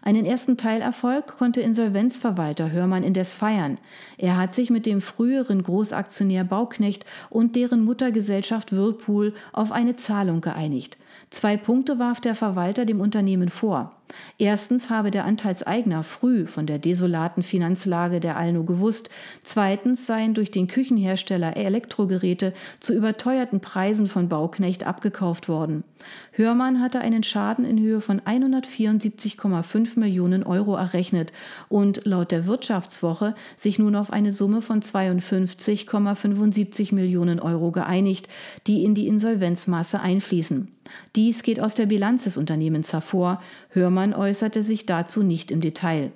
Einen 0.02 0.24
ersten 0.24 0.56
Teilerfolg 0.56 1.26
konnte 1.38 1.60
Insolvenzverwalter 1.60 2.70
Hörmann 2.70 3.02
indes 3.02 3.34
feiern. 3.34 3.78
Er 4.18 4.36
hat 4.36 4.54
sich 4.54 4.70
mit 4.70 4.86
dem 4.86 5.00
früheren 5.00 5.62
Großaktionär 5.62 6.44
Bauknecht 6.44 7.04
und 7.30 7.56
deren 7.56 7.84
Muttergesellschaft 7.84 8.72
Whirlpool 8.72 9.34
auf 9.52 9.72
eine 9.72 9.96
Zahlung 9.96 10.40
geeinigt. 10.40 10.98
Zwei 11.30 11.56
Punkte 11.56 11.98
warf 11.98 12.20
der 12.20 12.34
Verwalter 12.34 12.84
dem 12.84 13.00
Unternehmen 13.00 13.48
vor. 13.48 13.93
Erstens 14.38 14.90
habe 14.90 15.10
der 15.10 15.24
Anteilseigner 15.24 16.02
früh 16.02 16.46
von 16.46 16.66
der 16.66 16.78
desolaten 16.78 17.42
Finanzlage 17.42 18.20
der 18.20 18.36
Alno 18.36 18.64
gewusst. 18.64 19.10
Zweitens 19.42 20.06
seien 20.06 20.34
durch 20.34 20.50
den 20.50 20.66
Küchenhersteller 20.66 21.56
Elektrogeräte 21.56 22.52
zu 22.80 22.94
überteuerten 22.94 23.60
Preisen 23.60 24.06
von 24.06 24.28
Bauknecht 24.28 24.86
abgekauft 24.86 25.48
worden. 25.48 25.84
Hörmann 26.32 26.80
hatte 26.80 27.00
einen 27.00 27.22
Schaden 27.22 27.64
in 27.64 27.78
Höhe 27.78 28.00
von 28.00 28.20
174,5 28.20 29.98
Millionen 29.98 30.42
Euro 30.42 30.76
errechnet 30.76 31.32
und 31.68 32.04
laut 32.04 32.30
der 32.30 32.46
Wirtschaftswoche 32.46 33.34
sich 33.56 33.78
nun 33.78 33.96
auf 33.96 34.12
eine 34.12 34.32
Summe 34.32 34.60
von 34.60 34.80
52,75 34.80 36.94
Millionen 36.94 37.40
Euro 37.40 37.70
geeinigt, 37.70 38.28
die 38.66 38.84
in 38.84 38.94
die 38.94 39.06
Insolvenzmasse 39.06 40.00
einfließen. 40.00 40.73
Dies 41.16 41.42
geht 41.42 41.60
aus 41.60 41.74
der 41.74 41.86
Bilanz 41.86 42.24
des 42.24 42.36
Unternehmens 42.36 42.92
hervor. 42.92 43.42
Hörmann 43.70 44.14
äußerte 44.14 44.62
sich 44.62 44.86
dazu 44.86 45.22
nicht 45.22 45.50
im 45.50 45.60
Detail. 45.60 46.12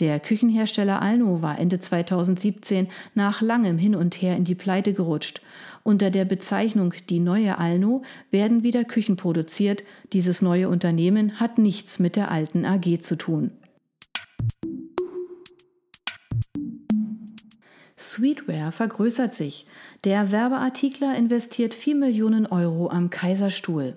Der 0.00 0.18
Küchenhersteller 0.18 1.00
Alno 1.00 1.40
war 1.42 1.58
Ende 1.58 1.78
2017 1.78 2.88
nach 3.14 3.40
langem 3.40 3.78
Hin 3.78 3.94
und 3.94 4.14
Her 4.14 4.36
in 4.36 4.44
die 4.44 4.54
Pleite 4.54 4.92
gerutscht. 4.92 5.40
Unter 5.82 6.10
der 6.10 6.24
Bezeichnung 6.24 6.94
Die 7.08 7.20
neue 7.20 7.58
Alno 7.58 8.02
werden 8.30 8.62
wieder 8.62 8.84
Küchen 8.84 9.16
produziert. 9.16 9.84
Dieses 10.12 10.42
neue 10.42 10.68
Unternehmen 10.68 11.38
hat 11.38 11.58
nichts 11.58 11.98
mit 11.98 12.16
der 12.16 12.30
alten 12.30 12.64
AG 12.64 13.00
zu 13.00 13.16
tun. 13.16 13.52
Sweetware 17.96 18.72
vergrößert 18.72 19.32
sich. 19.32 19.66
Der 20.04 20.32
Werbeartikler 20.32 21.16
investiert 21.16 21.72
4 21.72 21.94
Millionen 21.94 22.46
Euro 22.46 22.90
am 22.90 23.10
Kaiserstuhl. 23.10 23.96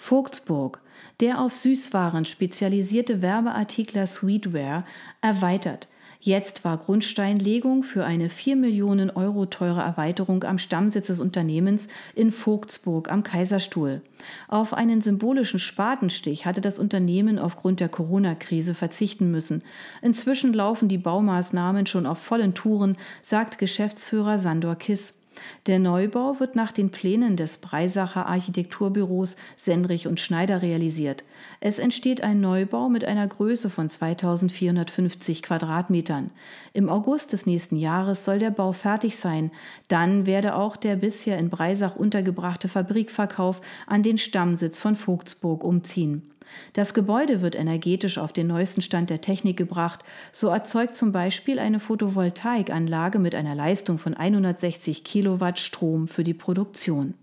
Vogtsburg, 0.00 0.80
der 1.20 1.40
auf 1.42 1.54
Süßwaren 1.54 2.24
spezialisierte 2.24 3.20
Werbeartikler 3.20 4.06
Sweetware, 4.06 4.84
erweitert. 5.20 5.88
Jetzt 6.20 6.64
war 6.64 6.78
Grundsteinlegung 6.78 7.82
für 7.82 8.04
eine 8.04 8.30
4 8.30 8.56
Millionen 8.56 9.10
Euro 9.10 9.44
teure 9.46 9.82
Erweiterung 9.82 10.42
am 10.44 10.58
Stammsitz 10.58 11.08
des 11.08 11.20
Unternehmens 11.20 11.88
in 12.14 12.30
Vogtsburg 12.30 13.12
am 13.12 13.22
Kaiserstuhl. 13.22 14.00
Auf 14.48 14.72
einen 14.72 15.02
symbolischen 15.02 15.60
Spatenstich 15.60 16.46
hatte 16.46 16.62
das 16.62 16.78
Unternehmen 16.78 17.38
aufgrund 17.38 17.78
der 17.78 17.90
Corona-Krise 17.90 18.74
verzichten 18.74 19.30
müssen. 19.30 19.62
Inzwischen 20.00 20.54
laufen 20.54 20.88
die 20.88 20.98
Baumaßnahmen 20.98 21.84
schon 21.84 22.06
auf 22.06 22.18
vollen 22.18 22.54
Touren, 22.54 22.96
sagt 23.22 23.58
Geschäftsführer 23.58 24.38
Sandor 24.38 24.76
Kiss. 24.76 25.19
Der 25.66 25.78
Neubau 25.78 26.40
wird 26.40 26.56
nach 26.56 26.72
den 26.72 26.90
Plänen 26.90 27.36
des 27.36 27.58
Breisacher 27.58 28.26
Architekturbüros 28.26 29.36
Senrich 29.56 30.06
und 30.06 30.20
Schneider 30.20 30.62
realisiert. 30.62 31.24
Es 31.60 31.78
entsteht 31.78 32.22
ein 32.22 32.40
Neubau 32.40 32.88
mit 32.88 33.04
einer 33.04 33.26
Größe 33.26 33.70
von 33.70 33.88
2450 33.88 35.42
Quadratmetern. 35.42 36.30
Im 36.72 36.88
August 36.88 37.32
des 37.32 37.46
nächsten 37.46 37.76
Jahres 37.76 38.24
soll 38.24 38.38
der 38.38 38.50
Bau 38.50 38.72
fertig 38.72 39.16
sein. 39.16 39.50
Dann 39.88 40.26
werde 40.26 40.54
auch 40.54 40.76
der 40.76 40.96
bisher 40.96 41.38
in 41.38 41.50
Breisach 41.50 41.96
untergebrachte 41.96 42.68
Fabrikverkauf 42.68 43.60
an 43.86 44.02
den 44.02 44.18
Stammsitz 44.18 44.78
von 44.78 44.94
Vogtsburg 44.94 45.62
umziehen. 45.64 46.30
Das 46.72 46.94
Gebäude 46.94 47.42
wird 47.42 47.54
energetisch 47.54 48.18
auf 48.18 48.32
den 48.32 48.46
neuesten 48.46 48.82
Stand 48.82 49.10
der 49.10 49.20
Technik 49.20 49.56
gebracht. 49.56 50.00
So 50.32 50.48
erzeugt 50.48 50.94
zum 50.94 51.12
Beispiel 51.12 51.58
eine 51.58 51.80
Photovoltaikanlage 51.80 53.18
mit 53.18 53.34
einer 53.34 53.54
Leistung 53.54 53.98
von 53.98 54.14
160 54.14 55.04
Kilowatt 55.04 55.58
Strom 55.58 56.08
für 56.08 56.24
die 56.24 56.34
Produktion. 56.34 57.14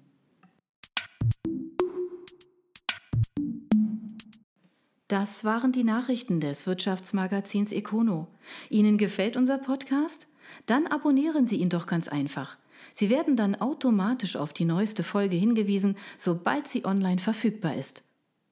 Das 5.08 5.46
waren 5.46 5.72
die 5.72 5.86
Nachrichten 5.86 6.42
des 6.42 6.68
Wirtschaftsmagazins 6.68 7.72
Econo. 7.72 8.28
Ihnen 8.70 8.98
gefällt 8.98 9.38
unser 9.38 9.58
Podcast? 9.58 10.28
Dann 10.66 10.86
abonnieren 10.86 11.46
Sie 11.46 11.58
ihn 11.58 11.70
doch 11.70 11.88
ganz 11.88 12.10
einfach. 12.10 12.58
Sie 12.92 13.10
werden 13.10 13.36
dann 13.36 13.56
automatisch 13.56 14.36
auf 14.36 14.54
die 14.54 14.66
neueste 14.66 15.04
Folge 15.04 15.36
hingewiesen, 15.36 15.98
sobald 16.18 16.68
sie 16.68 16.86
online 16.86 17.20
verfügbar 17.20 17.76
ist. 17.76 18.04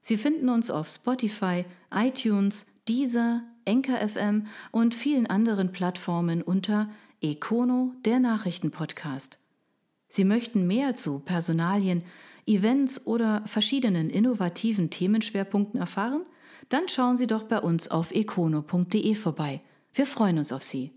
Sie 0.08 0.18
finden 0.18 0.50
uns 0.50 0.70
auf 0.70 0.88
Spotify, 0.88 1.66
iTunes, 1.92 2.68
Deezer, 2.88 3.42
Enker 3.66 4.08
FM 4.08 4.46
und 4.70 4.94
vielen 4.94 5.26
anderen 5.26 5.72
Plattformen 5.72 6.44
unter 6.44 6.92
Econo, 7.22 7.92
der 8.06 8.20
Nachrichtenpodcast. 8.20 9.40
Sie 10.08 10.24
möchten 10.24 10.68
mehr 10.68 10.94
zu 10.94 11.18
Personalien, 11.22 12.04
Events 12.46 13.08
oder 13.08 13.42
verschiedenen 13.48 14.12
innovativen 14.12 14.92
Themenschwerpunkten 14.92 15.80
erfahren? 15.80 16.22
Dann 16.70 16.88
schauen 16.88 17.18
Sie 17.18 17.26
doch 17.26 17.42
bei 17.42 17.58
uns 17.58 17.88
auf 17.90 18.12
econo.de 18.12 19.16
vorbei. 19.16 19.62
Wir 19.96 20.06
freuen 20.06 20.38
uns 20.38 20.52
auf 20.52 20.62
Sie. 20.62 20.92